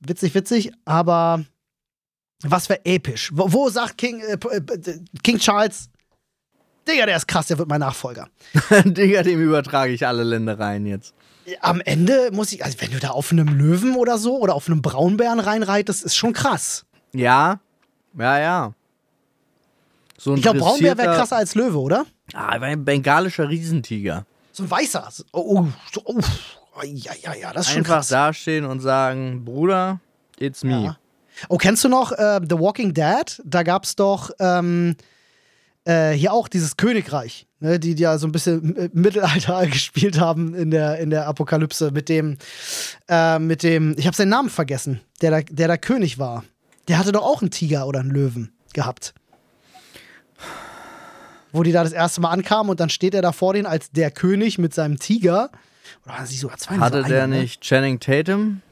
[0.00, 1.42] Witzig, witzig, aber
[2.42, 3.30] was für episch.
[3.34, 4.60] Wo, wo sagt King, äh, äh,
[5.22, 5.88] King Charles,
[6.88, 8.28] Digga, der ist krass, der wird mein Nachfolger.
[8.84, 11.14] Digga, dem übertrage ich alle Ländereien jetzt.
[11.60, 14.68] Am Ende muss ich, also wenn du da auf einem Löwen oder so oder auf
[14.68, 16.84] einem Braunbären reinreitest, ist schon krass.
[17.12, 17.60] Ja,
[18.18, 18.74] ja, ja.
[20.18, 22.06] So Ich glaube, Braunbär wäre krasser als Löwe, oder?
[22.32, 24.24] Ah, ein bengalischer Riesentiger.
[24.52, 25.08] So ein weißer.
[25.32, 25.66] Oh,
[25.96, 26.20] oh, oh.
[26.84, 28.08] Ja, ja, ja, das ist schon Einfach krass.
[28.08, 30.00] dastehen und sagen, Bruder,
[30.38, 30.84] it's me.
[30.84, 30.96] Ja.
[31.48, 33.40] Oh, kennst du noch äh, The Walking Dead?
[33.44, 34.96] Da gab es doch ähm,
[35.84, 40.54] äh, hier auch dieses Königreich, ne, die ja so ein bisschen im Mittelalter gespielt haben
[40.54, 42.38] in der, in der Apokalypse mit dem,
[43.08, 46.44] äh, mit dem, ich habe seinen Namen vergessen, der da, der da König war.
[46.88, 49.14] Der hatte doch auch einen Tiger oder einen Löwen gehabt.
[51.52, 53.90] Wo die da das erste Mal ankamen und dann steht er da vor denen als
[53.90, 55.50] der König mit seinem Tiger.
[56.04, 56.76] Oder waren sie sogar zwei?
[56.78, 57.42] Hatte so der einer, ne?
[57.42, 58.62] nicht Channing Tatum?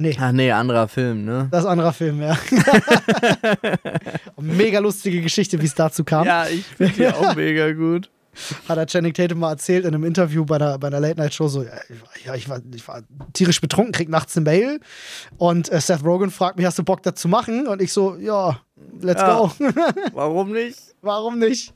[0.00, 0.16] Nee.
[0.20, 1.48] Ach nee, anderer Film, ne?
[1.50, 2.38] Das ist anderer Film, ja.
[4.40, 6.26] Mega lustige Geschichte, wie es dazu kam.
[6.26, 8.08] Ja, ich finde die auch mega gut.
[8.68, 11.64] Hat er Channing Tatum mal erzählt in einem Interview bei einer, bei einer Late-Night-Show so,
[12.24, 14.78] ja, ich war- ich war, tierisch betrunken, krieg nachts eine Mail
[15.38, 17.66] und äh, Seth Rogen fragt mich, hast du Bock, das zu machen?
[17.66, 18.60] Und ich so, ja,
[19.00, 19.38] let's Ja.
[19.38, 19.50] go.
[20.12, 20.78] Warum nicht?
[21.02, 21.74] Warum nicht?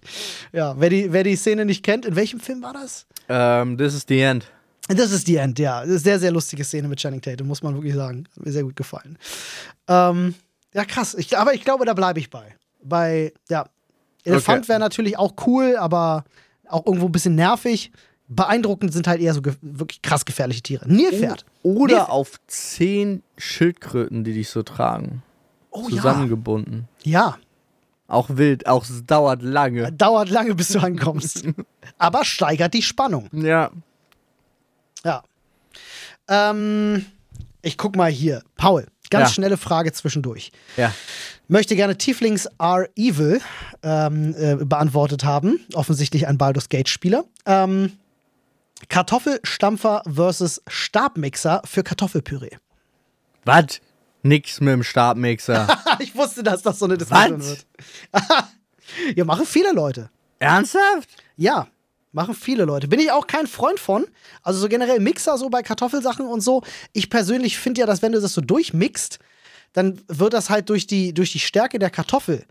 [0.52, 3.06] Ja, wer die, wer die Szene nicht kennt, in welchem Film war das?
[3.28, 4.46] Ähm, this is the end.
[4.94, 5.80] Das ist die End, ja.
[5.80, 8.24] Das ist eine sehr, sehr lustige Szene mit Channing Tatum, muss man wirklich sagen.
[8.36, 9.18] Hat mir sehr gut gefallen.
[9.88, 10.34] Ähm,
[10.74, 11.14] ja, krass.
[11.14, 12.54] Ich, aber ich glaube, da bleibe ich bei.
[12.82, 13.66] Bei, ja.
[14.24, 14.68] Elefant Okay.
[14.68, 16.24] wäre natürlich auch cool, aber
[16.68, 17.90] auch irgendwo ein bisschen nervig.
[18.28, 20.88] Beeindruckend sind halt eher so wirklich krass gefährliche Tiere.
[20.90, 21.44] Nilpferd.
[21.62, 22.08] Oder Nilpferd.
[22.10, 25.22] auf zehn Schildkröten, die dich so tragen.
[25.70, 25.96] Oh ja.
[25.96, 26.88] Zusammengebunden.
[27.02, 27.36] Ja.
[28.06, 29.90] Auch wild, auch es dauert lange.
[29.92, 31.44] Dauert lange, bis du ankommst.
[31.98, 33.28] aber steigert die Spannung.
[33.32, 33.70] Ja.
[35.04, 35.22] Ja.
[36.28, 37.06] Ähm,
[37.62, 38.42] ich guck mal hier.
[38.56, 39.34] Paul, ganz Ja.
[39.34, 40.52] schnelle Frage zwischendurch.
[40.76, 40.92] Ja.
[41.48, 43.40] möchte gerne Tieflings are evil
[43.82, 45.60] ähm, äh, beantwortet haben.
[45.74, 47.24] Offensichtlich ein Baldur's Gate-Spieler.
[47.44, 47.98] Ähm,
[48.88, 52.56] Kartoffelstampfer versus Stabmixer für Kartoffelpüree.
[53.44, 53.80] Was?
[54.22, 55.66] Nix mit dem Stabmixer.
[55.98, 57.66] ich wusste, dass das so eine Diskussion wird.
[59.16, 60.10] ja, machen viele Leute.
[60.38, 61.08] Ernsthaft?
[61.36, 61.68] Ja,
[62.12, 62.88] machen viele Leute.
[62.88, 64.06] Bin ich auch kein Freund von.
[64.42, 66.62] Also so generell Mixer so bei Kartoffelsachen und so.
[66.92, 69.18] Ich persönlich finde ja, dass wenn du das so durchmixt,
[69.72, 72.44] dann wird das halt durch die, durch die Stärke der Kartoffel,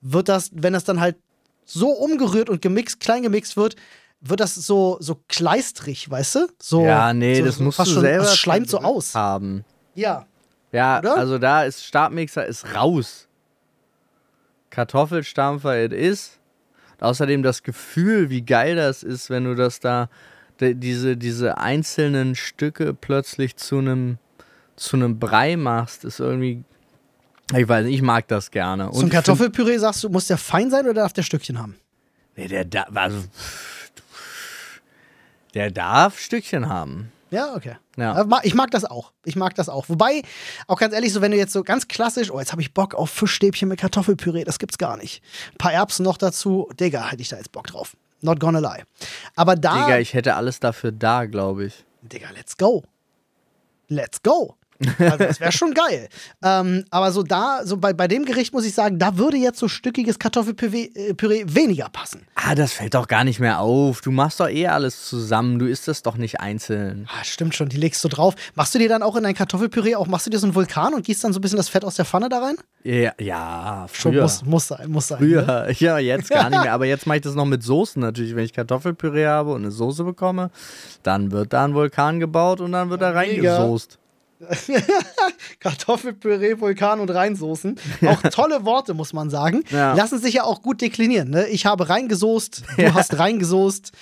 [0.00, 1.16] wird das, wenn das dann halt
[1.64, 3.76] so umgerührt und gemixt, klein gemixt wird,
[4.20, 6.46] wird das so, so kleistrig, weißt du?
[6.60, 9.14] So, ja, nee, so, das musst du schon, selber Das schleimt so aus.
[9.14, 9.64] haben.
[9.94, 10.26] Ja.
[10.72, 11.16] Ja, Oder?
[11.16, 13.28] also da ist Stabmixer ist raus.
[14.70, 16.38] Kartoffelstampfer it is.
[17.00, 20.08] Außerdem das Gefühl, wie geil das ist, wenn du das da
[20.60, 24.18] diese diese einzelnen Stücke plötzlich zu einem
[24.76, 26.62] zu einem Brei machst, ist irgendwie
[27.52, 28.88] ich weiß nicht, ich mag das gerne.
[28.92, 31.76] So ein ich Kartoffelpüree, sagst du, muss der fein sein oder darf der Stückchen haben?
[32.36, 33.22] Nee, der da also
[35.54, 37.12] Der darf Stückchen haben.
[37.34, 37.76] Ja, okay.
[37.96, 38.20] Ja.
[38.22, 39.12] Äh, Ich mag das auch.
[39.24, 39.88] Ich mag das auch.
[39.88, 40.22] Wobei,
[40.68, 42.94] auch ganz ehrlich, so wenn du jetzt so ganz klassisch, oh, jetzt habe ich Bock
[42.94, 45.20] auf Fischstäbchen mit Kartoffelpüree, das gibt's gar nicht.
[45.52, 47.96] Ein paar Erbsen noch dazu, Digga, hätte ich da jetzt Bock drauf.
[48.20, 48.84] Not gonna lie.
[49.34, 51.84] Aber da, Digga, ich hätte alles dafür da, glaube ich.
[52.02, 52.84] Digga, let's go.
[53.88, 54.54] Let's go.
[54.98, 56.08] Also das wäre schon geil.
[56.42, 59.58] Ähm, aber so da, so bei, bei dem Gericht muss ich sagen, da würde jetzt
[59.58, 61.14] so stückiges Kartoffelpüree äh,
[61.54, 62.26] weniger passen.
[62.34, 64.00] Ah, das fällt doch gar nicht mehr auf.
[64.00, 65.58] Du machst doch eh alles zusammen.
[65.58, 67.08] Du isst das doch nicht einzeln.
[67.08, 68.34] Ah, stimmt schon, die legst du drauf.
[68.54, 70.94] Machst du dir dann auch in dein Kartoffelpüree auch, machst du dir so einen Vulkan
[70.94, 72.56] und gießt dann so ein bisschen das Fett aus der Pfanne da rein?
[72.82, 74.22] Ja, ja Schon früher.
[74.22, 75.20] muss, muss sein, muss sein.
[75.20, 75.26] Ne?
[75.26, 76.72] Früher, ja, jetzt gar nicht mehr.
[76.72, 78.34] Aber jetzt mache ich das noch mit Soßen natürlich.
[78.34, 80.50] Wenn ich Kartoffelpüree habe und eine Soße bekomme,
[81.02, 83.98] dann wird da ein Vulkan gebaut und dann wird da reingesoßt.
[85.60, 87.76] Kartoffelpüree, Vulkan und Reinsoßen.
[88.06, 89.62] Auch tolle Worte, muss man sagen.
[89.70, 89.94] Ja.
[89.94, 91.30] Lassen sich ja auch gut deklinieren.
[91.30, 91.46] Ne?
[91.48, 93.92] Ich habe reingesoßt, du hast reingesoßt,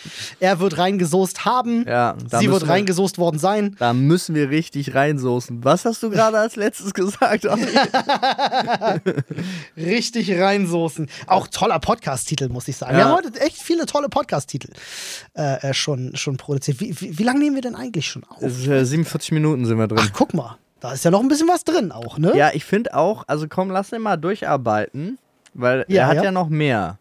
[0.40, 3.76] er wird reingesoßt haben, Ja, sie wird wir- reingesoßt worden sein.
[3.78, 5.62] Da müssen wir richtig reinsoßen.
[5.64, 7.46] Was hast du gerade als letztes gesagt?
[9.76, 11.08] Richtig reinsoßen.
[11.26, 12.96] Auch toller Podcast-Titel, muss ich sagen.
[12.96, 14.70] Wir haben heute echt viele tolle Podcast-Titel
[15.36, 16.80] äh, äh, schon, schon produziert.
[16.80, 18.40] Wie, wie, wie lange nehmen wir denn eigentlich schon auf?
[18.42, 20.00] Es ist, äh, 47 Minuten sind wir drin.
[20.02, 20.56] Ach, guck mal.
[20.80, 22.32] Da ist ja noch ein bisschen was drin auch, ne?
[22.36, 25.18] Ja, ich finde auch, also komm, lass ihn mal durcharbeiten,
[25.54, 26.24] weil Ja, er hat ja.
[26.24, 26.30] ja.
[26.32, 26.98] noch mehr.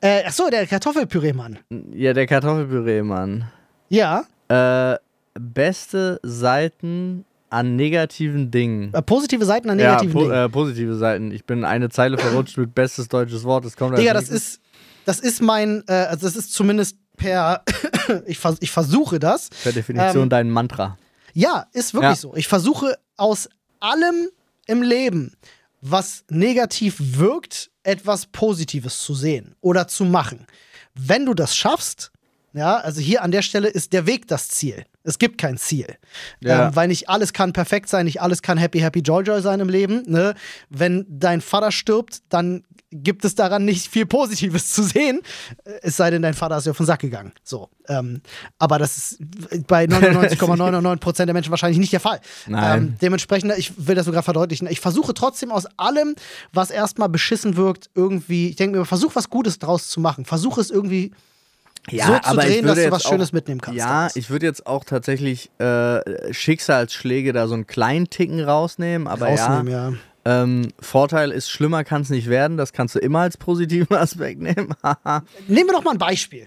[0.00, 1.58] Äh, achso, der Kartoffelpüree-Mann.
[1.92, 3.44] Ja, der Kartoffelpüree, Mann.
[3.88, 4.96] Ja, Äh,
[5.34, 8.92] beste Seiten an negativen Dingen.
[8.94, 10.32] äh, positive Seiten an Ja, negativen po Dingen.
[10.34, 11.30] äh, positive Seiten.
[11.32, 13.64] Ich bin eine Zeile verrutscht mit bestes deutsches Wort.
[13.64, 14.60] Das kommt Digga, das ist,
[15.04, 17.62] das ist mein, äh, also das ist zumindest per,
[18.26, 19.50] ich, vers ich versuche das.
[19.62, 20.96] per Definition ähm, dein Mantra.
[21.32, 22.16] Ja, ist wirklich Ja.
[22.16, 22.34] so.
[22.34, 23.48] Ich versuche aus
[23.80, 24.28] allem
[24.66, 25.34] im Leben,
[25.80, 30.46] was negativ wirkt, etwas Positives zu sehen oder zu machen.
[30.94, 32.10] Wenn du das schaffst,
[32.52, 34.84] ja, also hier an der Stelle ist der Weg das Ziel.
[35.02, 35.96] Es gibt kein Ziel.
[36.40, 36.68] Ja.
[36.68, 39.60] Ähm, weil nicht alles kann perfekt sein, nicht alles kann happy, happy, joy, joy sein
[39.60, 40.02] im Leben.
[40.06, 40.34] Ne?
[40.68, 45.20] Wenn dein Vater stirbt, dann gibt es daran nicht viel Positives zu sehen.
[45.64, 47.32] Äh, Es sei denn, dein Vater ist ja auf den Sack gegangen.
[47.44, 47.70] So.
[47.88, 48.20] Ähm,
[48.58, 52.20] aber das ist bei 99,99% der Menschen wahrscheinlich nicht der Fall.
[52.46, 52.78] Nein.
[52.82, 54.68] Ähm, dementsprechend, ich will das sogar verdeutlichen.
[54.68, 56.14] Ich versuche trotzdem aus allem,
[56.52, 60.24] was erstmal beschissen wirkt, irgendwie, ich denke mir, versuch was Gutes draus zu machen.
[60.24, 61.12] Versuch es irgendwie
[61.88, 63.78] so zu drehen, dass du was Schönes mitnehmen kannst.
[63.78, 64.16] Ja, daraus.
[64.16, 69.68] ich würde jetzt auch tatsächlich äh, Schicksalsschläge da so einen kleinen Ticken rausnehmen, aber rausnehmen,
[69.68, 69.90] ja.
[69.90, 69.96] ja.
[70.24, 72.56] Ähm, Vorteil ist, schlimmer kann es nicht werden.
[72.56, 74.74] Das kannst du immer als positiven Aspekt nehmen.
[75.48, 76.46] Nehmen wir doch mal ein Beispiel.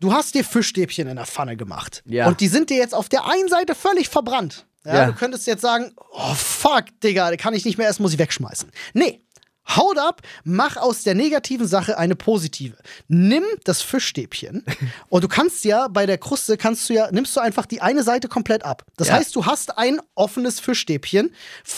[0.00, 2.02] Du hast dir Fischstäbchen in der Pfanne gemacht.
[2.06, 2.26] Ja.
[2.26, 4.66] Und die sind dir jetzt auf der einen Seite völlig verbrannt.
[4.84, 5.06] Ja, Ja.
[5.06, 8.18] Du könntest jetzt sagen, oh fuck, Digga, da kann ich nicht mehr essen, muss ich
[8.18, 8.70] wegschmeißen.
[8.92, 9.20] Nee.
[9.68, 12.76] Haut ab, mach aus der negativen Sache eine positive.
[13.08, 14.62] Nimm das Fischstäbchen
[15.08, 18.02] und du kannst ja bei der Kruste kannst du ja nimmst du einfach die eine
[18.02, 18.84] Seite komplett ab.
[18.96, 19.14] Das Ja.
[19.14, 21.30] heißt, du hast ein offenes Fischstäbchen.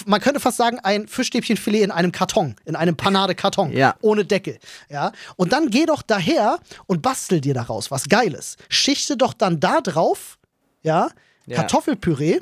[0.04, 3.94] Man könnte fast sagen ein Fischstäbchenfilet in einem Karton, in einem Panade-Karton Ja.
[4.00, 4.58] ohne Deckel.
[4.90, 5.12] Ja?
[5.36, 8.56] Und dann geh doch daher und bastel dir daraus was Geiles.
[8.68, 10.38] Schichte doch dann da drauf,
[10.82, 11.08] Ja.
[11.48, 12.40] Kartoffelpüree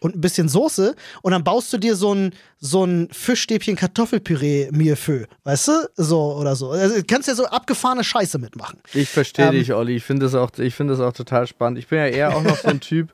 [0.00, 4.68] und ein bisschen Soße und dann baust du dir so ein, so ein Fischstäbchen Kartoffelpüree
[4.72, 5.72] Millefeu, weißt du?
[5.96, 6.70] So oder so.
[6.70, 8.78] Also, du kannst ja so abgefahrene Scheiße mitmachen.
[8.94, 9.96] Ich verstehe Ähm, dich, Olli.
[9.96, 11.78] Ich finde das, auch- ich find das auch total spannend.
[11.78, 13.10] Ich bin ja eher auch noch so ein Typ,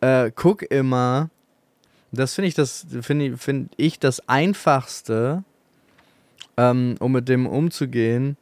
[0.00, 1.30] äh, guck immer,
[2.12, 5.44] das finde ich, das finde ich, find ich das Einfachste,
[6.56, 8.36] ähm, um mit dem umzugehen.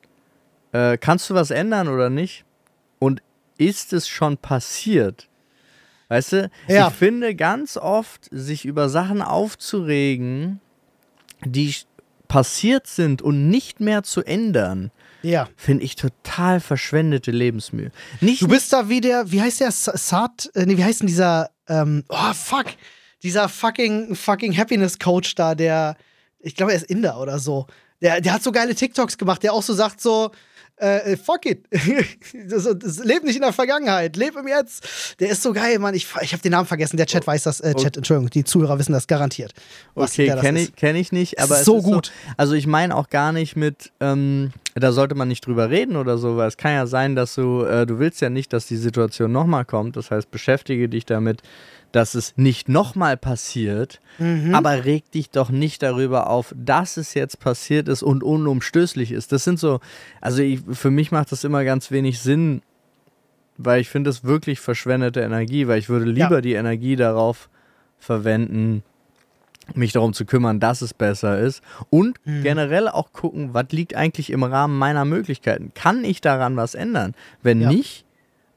[0.73, 2.45] Äh, kannst du was ändern oder nicht?
[2.99, 3.23] Und
[3.59, 5.29] ist es schon passiert?
[6.09, 6.89] Weißt du, Ja.
[6.89, 10.61] ich finde ganz oft, sich über Sachen aufzuregen,
[11.45, 11.75] die
[12.29, 14.91] passiert sind und nicht mehr zu ändern,
[15.23, 15.49] Ja.
[15.57, 17.91] finde ich total verschwendete Lebensmühe.
[18.21, 19.71] Nicht Du bist da wie der, wie heißt der?
[19.73, 22.67] Sa- Saad, äh, nee, wie heißt denn dieser, ähm, oh fuck,
[23.23, 25.97] dieser fucking, fucking Happiness Coach da, der,
[26.41, 27.67] ich glaube, er ist Inder oder so.
[28.01, 30.31] Der, der hat so geile TikToks gemacht, der auch so sagt so,
[30.79, 31.65] äh, fuck it.
[32.49, 34.87] das, das, leb nicht in der Vergangenheit, leb im Jetzt.
[35.21, 35.95] Der ist so geil, Mann.
[35.95, 36.97] Ich, ich habe den Namen vergessen.
[36.97, 37.61] Der Chat weiß das.
[37.61, 39.53] Äh, Chat, Entschuldigung, die Zuhörer wissen das garantiert.
[39.95, 42.13] Okay, kenne ich, kenn ich nicht, aber so ist gut.
[42.37, 46.19] also ich meine auch gar nicht mit, ähm, da sollte man nicht drüber reden oder
[46.19, 48.77] so, weil es kann ja sein, dass du, äh, du willst ja nicht, dass die
[48.77, 49.97] Situation nochmal kommt.
[49.97, 51.43] Das heißt, beschäftige dich damit,
[51.93, 54.55] dass es nicht nochmal passiert, Mhm.
[54.55, 59.33] aber reg dich doch nicht darüber auf, dass es jetzt passiert ist und unumstößlich ist.
[59.33, 59.81] Das sind so,
[60.21, 62.61] also ich, für mich macht das immer ganz wenig Sinn,
[63.57, 66.41] weil ich finde es wirklich verschwendete Energie, weil ich würde lieber Ja.
[66.43, 67.49] die Energie darauf
[67.99, 68.83] verwenden,
[69.75, 72.43] mich darum zu kümmern, dass es besser ist und Mhm.
[72.43, 75.73] generell auch gucken, was liegt eigentlich im Rahmen meiner Möglichkeiten.
[75.75, 77.15] Kann ich daran was ändern?
[77.43, 77.69] Wenn Ja.
[77.71, 78.05] nicht,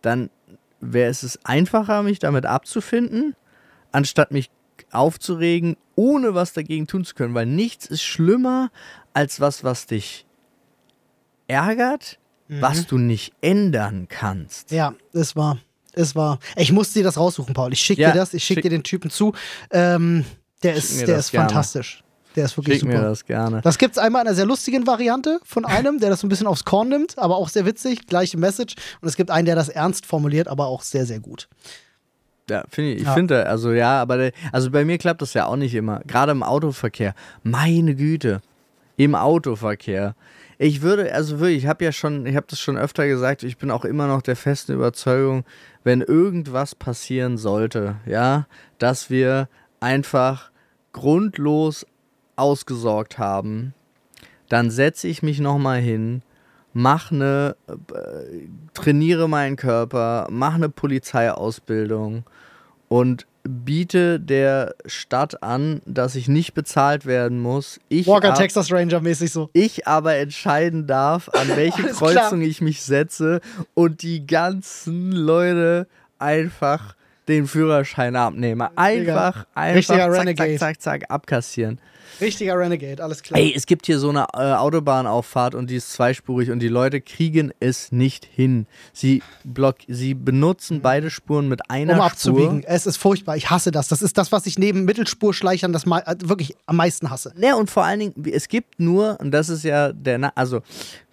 [0.02, 0.30] dann
[0.80, 3.36] wäre es einfacher, mich damit abzufinden,
[3.92, 4.50] anstatt mich
[4.92, 7.34] aufzuregen, ohne was dagegen tun zu können.
[7.36, 8.72] Weil nichts ist schlimmer
[9.14, 10.26] als was, was dich
[11.48, 14.72] ärgert, was du nicht ändern kannst.
[14.72, 15.60] Ja, es war.
[15.94, 16.40] Es war.
[16.56, 17.72] Ich musste dir das raussuchen, Paul.
[17.74, 19.34] Ich schicke Ja, dir das, ich schicke schick- dir den Typen zu.
[19.72, 20.26] Ähm,
[20.64, 21.48] der ist, mir der ist gerne.
[21.50, 22.04] fantastisch.
[22.36, 23.10] Der ist wirklich Schick mir super.
[23.10, 23.62] das gerne.
[23.62, 26.30] Das gibt es einmal in einer sehr lustigen Variante von einem, der das so ein
[26.30, 28.76] bisschen aufs Korn nimmt, aber auch sehr witzig, gleiche Message.
[29.02, 31.50] Und es gibt einen, der das ernst formuliert, aber auch sehr, sehr gut.
[32.50, 33.00] Ja, finde ich.
[33.02, 33.14] Ich Ja.
[33.14, 36.02] finde, also ja, aber der, also bei mir klappt das ja auch nicht immer.
[36.08, 37.16] Gerade im Autoverkehr.
[37.44, 38.42] Meine Güte.
[38.98, 40.16] Im Autoverkehr.
[40.58, 43.58] Ich würde, also wirklich, ich habe ja schon, ich habe das schon öfter gesagt, ich
[43.58, 45.44] bin auch immer noch der festen Überzeugung,
[45.84, 48.46] wenn irgendwas passieren sollte, ja,
[48.78, 49.50] dass wir
[49.80, 50.51] einfach
[50.94, 51.86] grundlos
[52.36, 53.74] ausgesorgt haben,
[54.50, 56.22] dann setze ich mich nochmal hin,
[56.74, 62.24] mach eine, äh, trainiere meinen Körper, mach eine Polizeiausbildung
[62.90, 67.80] und biete der Stadt an, dass ich nicht bezahlt werden muss.
[67.90, 69.50] Ich Walker ab- Texas Ranger mäßig so.
[69.54, 72.42] ich aber entscheiden darf, an welche Kreuzung klar.
[72.42, 73.42] ich mich setze
[73.74, 75.88] und die ganzen Leute
[76.20, 76.96] einfach
[77.32, 78.70] den Führerschein abnehme.
[78.78, 80.58] Einfach, einfach Richtiger zack, Renegade.
[80.58, 81.80] zack, zack, zack, abkassieren.
[82.20, 83.40] Richtiger Renegade, alles klar.
[83.40, 87.02] Ey, es gibt hier so eine äh, Autobahnauffahrt und die ist zweispurig und die Leute
[87.02, 88.68] kriegen es nicht hin.
[88.94, 92.06] Sie, block sie benutzen beide Spuren mit einer um Spur.
[92.06, 92.64] abzubiegen.
[92.66, 93.38] Es ist furchtbar.
[93.38, 93.88] Ich hasse das.
[93.88, 97.34] Das ist das, was ich neben Mittelspurschleichern das äh, wirklich am meisten hasse.
[97.38, 100.62] Ja, und vor allen Dingen, es gibt nur, und das ist ja der, Na also,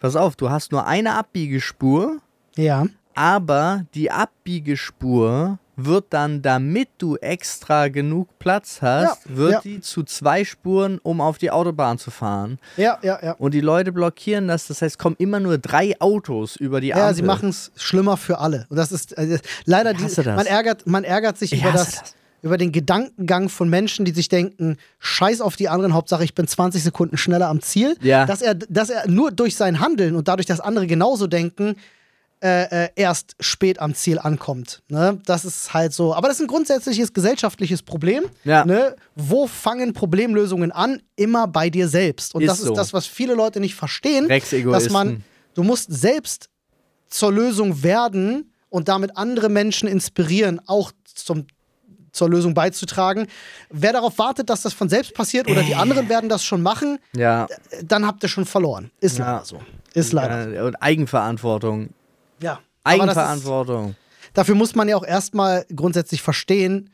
[0.00, 2.18] pass auf, du hast nur eine Abbiegespur,
[2.56, 2.86] Ja.
[3.14, 9.60] aber die Abbiegespur wird dann, damit du extra genug Platz hast, Ja, wird ja.
[9.60, 12.58] die zu zwei Spuren, um auf die Autobahn zu fahren.
[12.76, 13.32] Ja, ja, ja.
[13.38, 17.06] Und die Leute blockieren das, das heißt, kommen immer nur drei Autos über die Ampel.
[17.06, 18.66] Ja, sie machen es schlimmer für alle.
[18.68, 22.14] Und das ist äh, leider die, man ärgert, man ärgert sich Ich über das, das.
[22.42, 26.48] über den Gedankengang von Menschen, die sich denken, scheiß auf die anderen, Hauptsache ich bin
[26.48, 27.96] 20 Sekunden schneller am Ziel.
[28.00, 28.26] Ja.
[28.26, 31.76] Dass er, dass er nur durch sein Handeln und dadurch, dass andere genauso denken,
[32.40, 34.82] äh, äh, erst spät am Ziel ankommt.
[34.88, 35.20] Ne?
[35.26, 36.14] Das ist halt so.
[36.14, 38.24] Aber das ist ein grundsätzliches gesellschaftliches Problem.
[38.44, 38.64] Ja.
[38.64, 38.94] Ne?
[39.16, 41.02] Wo fangen Problemlösungen an?
[41.16, 42.34] Immer bei dir selbst.
[42.34, 42.72] Und Ist das so.
[42.72, 44.28] ist das, was viele Leute nicht verstehen.
[44.28, 45.24] dass man,
[45.54, 46.48] du musst selbst
[47.08, 51.46] zur Lösung werden und damit andere Menschen inspirieren, auch zum,
[52.12, 53.26] zur Lösung beizutragen.
[53.70, 56.98] Wer darauf wartet, dass das von selbst passiert oder die anderen werden das schon machen,
[57.16, 57.46] Ja,
[57.82, 58.90] dann habt ihr schon verloren.
[59.00, 59.32] Ist Ja.
[59.32, 59.60] leider so.
[59.94, 60.52] Ist leider.
[60.54, 61.88] äh, und Eigenverantwortung.
[62.40, 62.60] Ja.
[62.84, 63.94] Das ist, Eigenverantwortung.
[64.34, 66.90] dafür muss man ja auch erstmal grundsätzlich verstehen,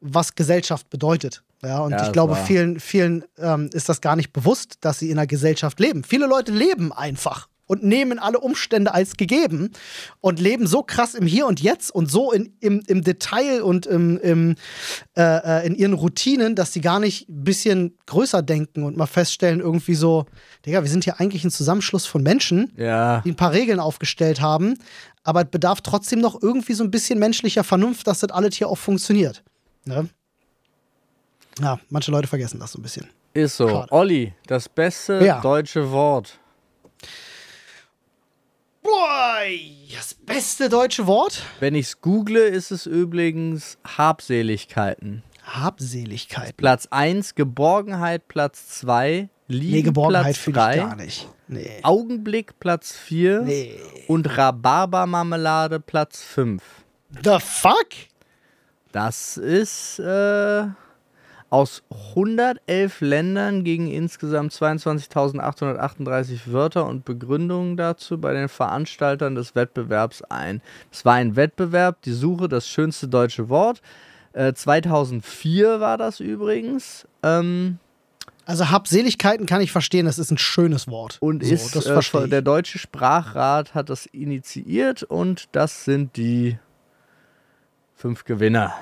[0.00, 1.42] was Gesellschaft bedeutet.
[1.62, 4.98] Ja, und Ja, ich glaube, war- vielen, vielen ähm, ist das gar nicht bewusst, dass
[4.98, 6.04] sie in einer Gesellschaft leben.
[6.04, 9.70] Viele Leute leben einfach und nehmen alle Umstände als gegeben
[10.20, 13.86] und leben so krass im Hier und Jetzt und so in, im, im Detail und
[13.86, 14.54] im, im,
[15.16, 15.22] äh,
[15.62, 19.60] äh, in ihren Routinen, dass sie gar nicht ein bisschen größer denken und mal feststellen,
[19.60, 20.26] irgendwie so,
[20.64, 23.20] Digga, wir sind hier eigentlich ein Zusammenschluss von Menschen, Ja.
[23.24, 24.74] die ein paar Regeln aufgestellt haben,
[25.24, 28.68] aber es bedarf trotzdem noch irgendwie so ein bisschen menschlicher Vernunft, dass das alles hier
[28.68, 29.42] auch funktioniert.
[29.84, 30.08] Ne?
[31.60, 33.08] Ja, manche Leute vergessen das so ein bisschen.
[33.34, 33.68] Ist so.
[33.68, 33.92] Schade.
[33.92, 35.40] Olli, das beste Ja.
[35.40, 36.38] deutsche Wort.
[38.86, 39.38] Boah,
[39.94, 41.42] das beste deutsche Wort?
[41.58, 45.24] Wenn ich es google, ist es übrigens Habseligkeiten.
[45.44, 46.56] Habseligkeit.
[46.56, 51.28] Platz 1 Geborgenheit, Platz 2 Lieben, Nee, Geborgenheit Platz fühle ich 3 gar nicht.
[51.48, 51.80] Nee.
[51.82, 53.80] Augenblick, Platz 4 Nee.
[54.08, 56.62] und Rhabarbermarmelade, Platz 5.
[57.24, 57.88] The fuck?
[58.92, 60.64] Das ist äh,
[61.48, 61.82] aus
[62.14, 70.60] 111 Ländern gegen insgesamt 22.838 Wörter und Begründungen dazu bei den Veranstaltern des Wettbewerbs ein.
[70.90, 73.80] Es war ein Wettbewerb, die Suche, das schönste deutsche Wort.
[74.32, 77.06] Äh, 2004 war das übrigens.
[77.22, 77.78] Ähm,
[78.44, 81.18] Also Habseligkeiten kann ich verstehen, das ist ein schönes Wort.
[81.20, 86.58] und so, ist das äh, der Deutsche Sprachrat hat das initiiert und das sind die
[87.94, 88.74] fünf Gewinner.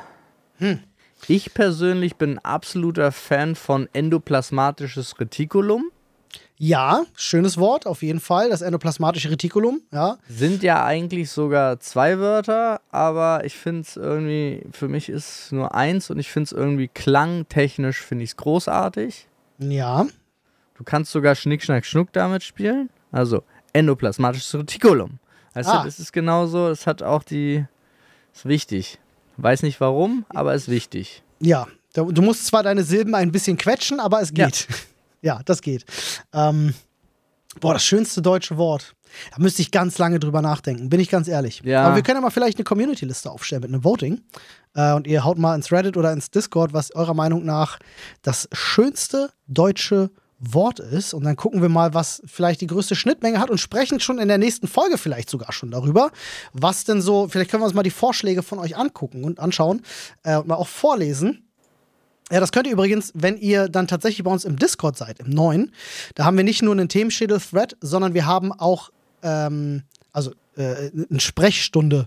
[0.58, 0.80] Hm.
[1.29, 5.91] Ich persönlich bin ein absoluter Fan von endoplasmatisches Retikulum.
[6.57, 8.49] Ja, schönes Wort, auf jeden Fall.
[8.51, 10.18] Das endoplasmatische Retikulum, ja.
[10.29, 15.53] Sind ja eigentlich sogar zwei Wörter, aber ich finde es irgendwie, für mich ist es
[15.53, 19.27] nur eins und ich finde es irgendwie klangtechnisch, finde ich es großartig.
[19.59, 20.07] Ja.
[20.77, 22.89] Du kannst sogar Schnick, Schnack, Schnuck damit spielen.
[23.11, 25.18] Also endoplasmatisches Retikulum.
[25.55, 25.85] Weißt Ah.
[25.85, 27.64] das ist genauso, es hat auch die,
[28.33, 28.99] ist wichtig.
[29.37, 31.22] Weiß nicht warum, aber ist wichtig.
[31.41, 34.47] Ja, du musst zwar deine Silben ein bisschen quetschen, aber es Ja.
[34.47, 34.66] geht.
[35.22, 35.87] Ja, das geht.
[36.35, 36.74] Ähm,
[37.59, 38.95] boah, das schönste deutsche Wort.
[39.35, 41.62] Da müsste ich ganz lange drüber nachdenken, bin ich ganz ehrlich.
[41.64, 41.82] Ja.
[41.85, 44.20] Aber wir können ja mal vielleicht eine Community-Liste aufstellen mit einem Voting.
[44.74, 47.78] Äh, und ihr haut mal ins Reddit oder ins Discord, was eurer Meinung nach
[48.20, 50.11] das schönste deutsche Wort
[50.78, 51.14] ist.
[51.14, 54.28] Und dann gucken wir mal, was vielleicht die größte Schnittmenge hat und sprechen schon in
[54.28, 56.11] der nächsten Folge vielleicht sogar schon darüber,
[56.53, 59.82] was denn so, vielleicht können wir uns mal die Vorschläge von euch angucken und anschauen
[60.22, 61.45] äh, und mal auch vorlesen.
[62.30, 65.30] Ja, das könnt ihr übrigens, wenn ihr dann tatsächlich bei uns im Discord seid, im
[65.30, 65.72] neuen.
[66.14, 68.90] Da haben wir nicht nur einen Themenschädel-Thread, sondern wir haben auch
[69.22, 69.82] ähm,
[70.12, 72.07] also äh, eine Sprechstunde.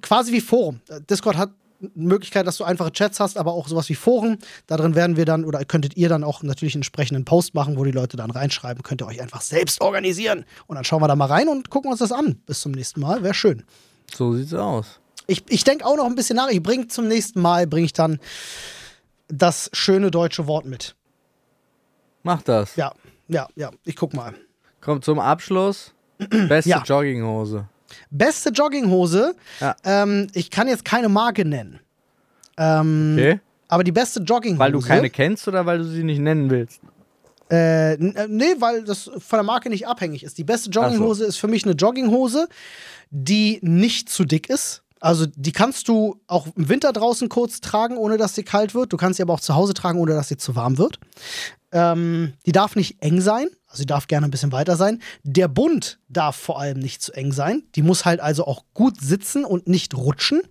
[0.00, 0.80] Quasi wie Forum.
[1.08, 1.50] Discord hat
[1.94, 4.38] Möglichkeit, dass du einfache Chats hast, aber auch sowas wie Foren.
[4.66, 7.76] Da drin werden wir dann, oder könntet ihr dann auch natürlich einen entsprechenden Post machen,
[7.76, 8.82] wo die Leute dann reinschreiben.
[8.82, 10.44] Könnt ihr euch einfach selbst organisieren.
[10.66, 12.36] Und dann schauen wir da mal rein und gucken uns das an.
[12.46, 13.22] Bis zum nächsten Mal.
[13.22, 13.64] Wäre schön.
[14.14, 15.00] So sieht's aus.
[15.26, 16.48] Ich, ich denke auch noch ein bisschen nach.
[16.50, 18.18] Ich bringe zum nächsten Mal, bringe ich dann
[19.28, 20.94] das schöne deutsche Wort mit.
[22.22, 22.76] Mach das.
[22.76, 22.92] Ja,
[23.28, 23.70] ja, ja.
[23.84, 24.34] Ich guck mal.
[24.80, 25.92] Kommt zum Abschluss.
[26.48, 26.82] Beste Ja.
[26.82, 27.66] Jogginghose.
[28.10, 29.34] Beste Jogginghose.
[29.60, 29.76] Ja.
[29.84, 31.80] Ähm, ich kann jetzt keine Marke nennen.
[32.58, 33.40] Ähm, Okay?
[33.68, 34.58] Aber die beste Jogginghose.
[34.58, 36.80] Weil du keine kennst oder weil du sie nicht nennen willst?
[37.50, 40.36] Äh, äh, nee, weil das von der Marke nicht abhängig ist.
[40.36, 42.48] Die beste Jogginghose ist für mich eine Jogginghose,
[43.10, 44.82] die nicht zu dick ist.
[45.00, 48.92] Also die kannst du auch im Winter draußen kurz tragen, ohne dass sie kalt wird.
[48.92, 50.98] Du kannst sie aber auch zu Hause tragen, ohne dass sie zu warm wird.
[51.72, 55.00] Ähm, die darf nicht eng sein, also sie darf gerne ein bisschen weiter sein.
[55.22, 57.62] Der Bund darf vor allem nicht zu eng sein.
[57.74, 60.42] Die muss halt also auch gut sitzen und nicht rutschen.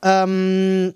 [0.00, 0.94] Ähm,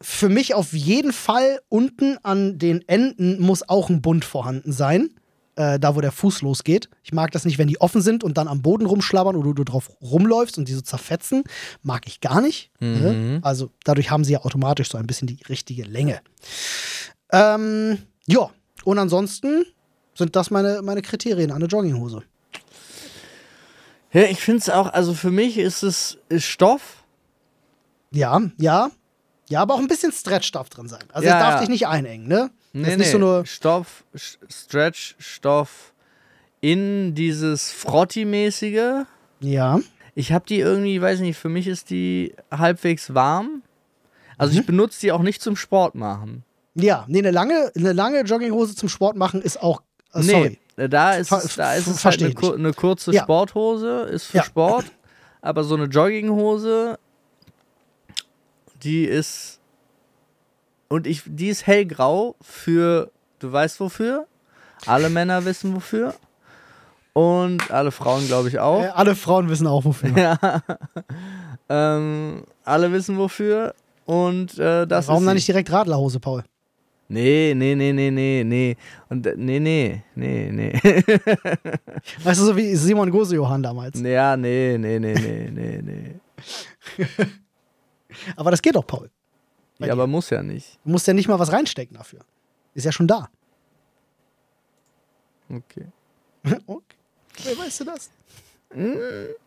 [0.00, 5.10] für mich auf jeden Fall unten an den Enden muss auch ein Bund vorhanden sein.
[5.54, 6.90] Äh, da, wo der Fuß losgeht.
[7.04, 9.62] Ich mag das nicht, wenn die offen sind und dann am Boden rumschlabbern oder du
[9.62, 11.44] drauf rumläufst und die so zerfetzen.
[11.82, 12.72] Mag ich gar nicht.
[12.80, 13.38] Ne?
[13.42, 16.20] Also dadurch haben sie ja automatisch so ein bisschen die richtige Länge.
[17.32, 18.50] Ähm, ja,
[18.84, 19.64] und ansonsten
[20.16, 22.22] sind das meine, meine Kriterien an eine Jogginghose.
[24.12, 27.04] Ja, ich finde es auch, also für mich ist es ist Stoff.
[28.12, 28.90] Ja, ja.
[29.48, 31.04] Ja, aber auch ein bisschen Stretch darf drin sein.
[31.12, 31.60] Also Ja, es darf ja.
[31.60, 32.50] dich nicht einengen, ne?
[32.72, 33.12] Nee, ist nicht nee.
[33.12, 33.46] so nur.
[33.46, 35.92] Stoff, Stretch, Stoff
[36.60, 39.04] in dieses Frotti-mäßige.
[39.40, 39.80] Ja.
[40.14, 43.62] Ich habe die irgendwie, weiß nicht, für mich ist die halbwegs warm.
[44.38, 44.60] Also Mhm.
[44.60, 46.42] ich benutze die auch nicht zum Sport machen.
[46.74, 49.82] Ja, nee, eine lange, eine lange Jogginghose zum Sport machen ist auch.
[50.18, 50.58] Äh, sorry.
[50.76, 53.22] Nee, da ist, Ver- da ist es halt eine, kur eine kurze Ja.
[53.22, 54.42] Sporthose, ist für Ja.
[54.44, 54.84] Sport.
[55.40, 56.98] Aber so eine Jogginghose,
[58.82, 59.60] die ist.
[60.88, 63.10] Und ich, die ist hellgrau für.
[63.38, 64.26] Du weißt wofür?
[64.86, 66.14] Alle Männer wissen wofür.
[67.12, 68.82] Und alle Frauen, glaube ich, auch.
[68.82, 70.10] Äh, alle Frauen wissen auch wofür.
[70.16, 70.62] Ja.
[71.68, 73.74] ähm, alle wissen wofür.
[74.04, 75.26] Und äh, das Warum ist.
[75.26, 76.44] dann nicht direkt Radlerhose, Paul?
[77.08, 78.76] Nee, nee, nee, nee, nee, nee.
[79.08, 80.72] Und äh, nee, nee, nee, nee.
[82.24, 84.00] Weißt du, so wie Simon Gose-Johann damals.
[84.00, 86.14] ja, nee, nee, nee, nee, nee, nee.
[88.36, 89.10] Aber das geht doch, Paul.
[89.78, 89.92] Ja, dir.
[89.92, 90.78] aber muss ja nicht.
[90.84, 92.20] Du musst ja nicht mal was reinstecken dafür.
[92.72, 93.28] Ist ja schon da.
[95.50, 95.86] Okay.
[96.66, 96.96] okay.
[97.44, 98.10] Wer weißt du das?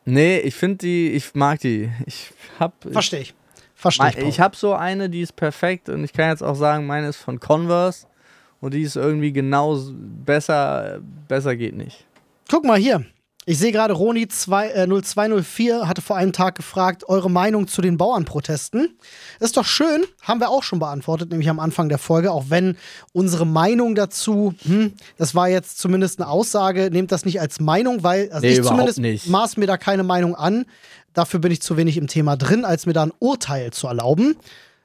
[0.06, 1.90] Nee, ich finde die, ich mag die.
[2.06, 2.74] Ich hab.
[2.92, 3.34] Verstehe ich.
[3.80, 4.28] Verstehe ich.
[4.28, 7.16] Ich, habe so eine, die ist perfekt und ich kann jetzt auch sagen, meine ist
[7.18, 8.08] von Converse
[8.60, 9.80] und die ist irgendwie genau
[10.26, 11.00] besser,
[11.30, 12.06] besser geht nicht.
[12.50, 13.06] Guck mal hier.
[13.46, 17.82] Ich sehe gerade, Roni 2, äh, 0204 hatte vor einem Tag gefragt, eure Meinung zu
[17.82, 18.98] den Bauernprotesten.
[19.40, 22.78] Ist doch schön, haben wir auch schon beantwortet, nämlich am Anfang der Folge, auch wenn
[23.14, 28.04] unsere Meinung dazu, hm, das war jetzt zumindest eine Aussage, nehmt das nicht als Meinung,
[28.04, 29.28] weil, also Nee, ich zumindest nicht.
[29.28, 30.66] maß mir da keine Meinung an.
[31.14, 34.36] Dafür bin ich zu wenig im Thema drin, als mir da ein Urteil zu erlauben.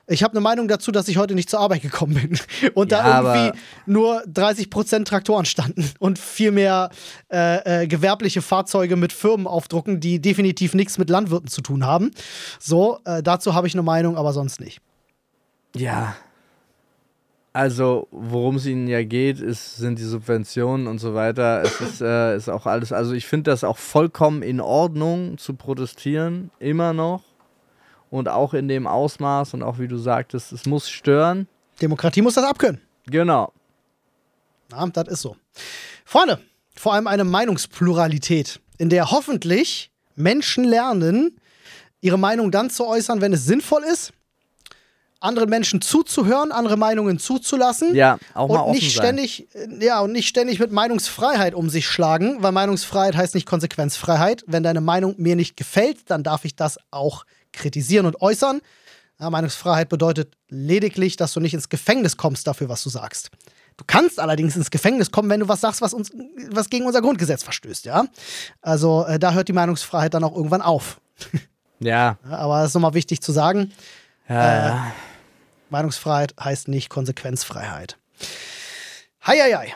[0.07, 2.39] Ich habe eine Meinung dazu, dass ich heute nicht zur Arbeit gekommen bin
[2.75, 6.91] und Ja, da irgendwie nur 30% Traktoren standen und viel mehr
[7.33, 12.11] äh, äh, gewerbliche Fahrzeuge mit Firmen aufdrucken, die definitiv nichts mit Landwirten zu tun haben.
[12.61, 14.81] So, äh, dazu habe ich eine Meinung, aber sonst nicht.
[15.75, 16.17] Ja.
[17.57, 21.63] Also, worum es ihnen ja geht, ist, sind die Subventionen und so weiter.
[21.63, 22.93] Es ist, äh, ist auch alles.
[22.93, 27.23] Also, ich finde das auch vollkommen in Ordnung zu protestieren, immer noch.
[28.11, 31.47] Und auch in dem Ausmaß und auch wie du sagtest, es muss stören.
[31.81, 32.81] Demokratie muss das abkönnen.
[33.07, 33.53] Genau.
[34.73, 35.37] Ja, das ist so.
[36.05, 36.41] Freunde,
[36.75, 41.39] vor allem eine Meinungspluralität, in der hoffentlich Menschen lernen,
[42.01, 44.13] ihre Meinung dann zu äußern, wenn es sinnvoll ist,
[45.25, 47.95] anderen Menschen zuzuhören, andere Meinungen zuzulassen.
[47.95, 51.89] Ja, auch mal und nicht ständig, äh, ja, und nicht ständig mit Meinungsfreiheit um sich
[51.89, 54.45] schlagen, weil Meinungsfreiheit heißt nicht Konsequenzfreiheit.
[54.47, 58.61] Wenn deine Meinung mir nicht gefällt, dann darf ich das auch kritisieren und äußern.
[59.19, 63.31] Ja, Meinungsfreiheit bedeutet lediglich, dass du nicht ins Gefängnis kommst dafür, was du sagst.
[63.77, 66.11] Du kannst allerdings ins Gefängnis kommen, wenn du was sagst, was, uns,
[66.51, 68.05] was gegen unser Grundgesetz verstößt, ja.
[68.61, 71.01] Also äh, da hört die Meinungsfreiheit dann auch irgendwann auf.
[71.81, 72.19] Ja.
[72.31, 73.73] Aber das ist nochmal wichtig zu sagen.
[74.29, 74.93] ja.
[75.75, 77.99] Meinungsfreiheit heißt nicht Konsequenzfreiheit.
[79.27, 79.75] Heieiei.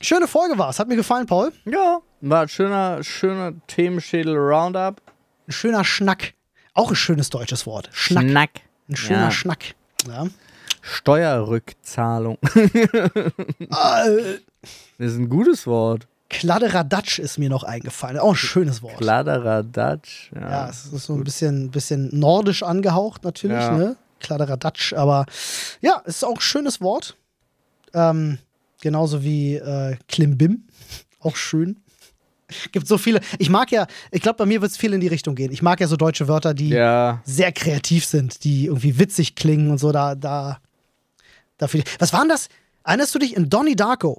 [0.00, 0.78] Schöne Folge war es.
[0.80, 1.52] Hat mir gefallen, Paul.
[1.66, 2.00] ja.
[2.20, 5.00] War ein schöner, schöner Themenschädel-Roundup.
[5.46, 6.34] Ein schöner Schnack.
[6.74, 7.90] Auch ein schönes deutsches Wort.
[7.92, 8.24] Schnack.
[8.24, 8.50] Schnack.
[8.88, 9.30] Ein schöner Ja.
[9.30, 9.64] Schnack.
[10.08, 10.26] Ja.
[10.82, 12.38] Steuerrückzahlung.
[13.60, 14.38] Äh,
[14.98, 16.08] Das ist ein gutes Wort.
[16.30, 18.18] Kladderadatsch ist mir noch eingefallen.
[18.18, 18.98] Auch ein schönes Wort.
[18.98, 20.30] Kladderadatsch.
[20.34, 20.40] Ja.
[20.50, 23.70] Ja, es ist so ein bisschen, bisschen nordisch angehaucht natürlich, Ja.
[23.76, 23.96] ne?
[24.20, 25.26] Kladderadatsch, aber
[25.80, 27.16] ja, es ist auch ein schönes Wort.
[27.94, 28.38] Ähm,
[28.80, 30.64] genauso wie äh, Klimbim.
[31.20, 31.80] Auch schön.
[32.72, 33.20] Gibt so viele.
[33.38, 35.52] Ich mag ja, ich glaube, bei mir wird es viel in die Richtung gehen.
[35.52, 37.20] Ich mag ja so deutsche Wörter, die ja.
[37.24, 39.92] sehr kreativ sind, die irgendwie witzig klingen und so.
[39.92, 40.58] Da, da,
[41.58, 41.82] dafür.
[41.98, 42.48] Was war denn das?
[42.84, 44.18] Erinnerst du dich in Donnie Darko?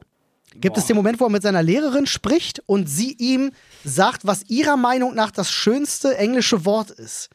[0.56, 3.52] Gibt es den Moment, wo er mit seiner Lehrerin spricht und sie ihm
[3.84, 7.30] sagt, was ihrer Meinung nach das schönste englische Wort ist?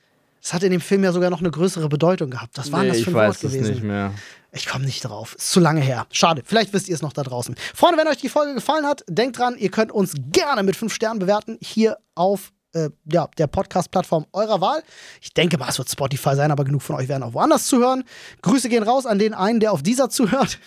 [0.45, 2.59] Das hat in dem Film ja sogar noch eine größere Bedeutung gehabt.
[2.59, 3.71] Was war denn Nee, das weiß Wort es gewesen?
[3.73, 4.13] nicht mehr.
[4.53, 5.35] Ich komme nicht drauf.
[5.37, 6.07] Ist zu lange her.
[6.13, 6.43] Schade.
[6.45, 7.55] Vielleicht wisst ihr es noch da draußen.
[7.75, 10.93] Freunde, wenn euch die Folge gefallen hat, denkt dran, ihr könnt uns gerne mit 5
[10.93, 11.57] Sternen bewerten.
[11.63, 14.83] Hier auf äh, ja, der Podcast-Plattform eurer Wahl.
[15.23, 18.05] Ich denke mal, es wird Spotify sein, aber genug von euch werden auch woanders zuhören.
[18.43, 20.59] Grüße gehen raus an den einen, der auf dieser zuhört.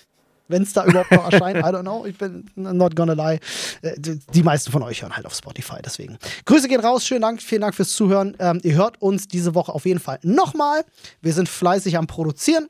[0.50, 2.06] Wenn es da überhaupt noch erscheint, I don't know.
[2.06, 3.39] Ich bin not gonna lie.
[3.82, 3.95] Äh,
[4.34, 6.18] Die meisten von euch hören halt auf Spotify, deswegen.
[6.45, 8.36] Grüße gehen raus, schönen Dank, vielen Dank fürs Zuhören.
[8.39, 10.84] Ähm, ihr hört uns diese Woche auf jeden Fall nochmal.
[11.22, 12.68] Wir sind fleißig am Produzieren.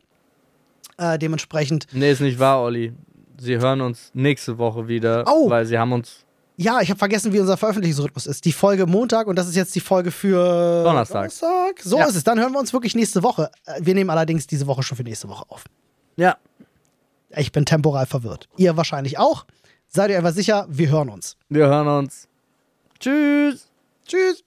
[0.97, 2.93] Äh, dementsprechend, Nee, ist nicht wahr, Olli.
[3.39, 5.49] Sie hören uns nächste Woche wieder, Oh.
[5.49, 6.23] weil sie haben uns
[6.59, 8.43] ja, ich habe vergessen, wie unser Veröffentlichungsrhythmus ist.
[8.43, 11.17] Die Folge Montag und das ist jetzt die Folge für Donnerstag.
[11.29, 11.79] Donnerstag.
[11.83, 12.05] So Ja.
[12.07, 12.23] ist es.
[12.23, 13.51] Dann hören wir uns wirklich nächste Woche.
[13.67, 15.65] Äh, Wir nehmen allerdings diese Woche schon für nächste Woche auf.
[16.15, 16.35] Ja.
[17.37, 18.47] Ich bin temporal verwirrt.
[18.57, 19.45] Ihr wahrscheinlich auch.
[19.87, 21.37] Seid ihr einfach sicher, wir hören uns.
[21.49, 22.27] Wir hören uns.
[22.99, 23.69] Tschüss.
[24.05, 24.43] Tschüss.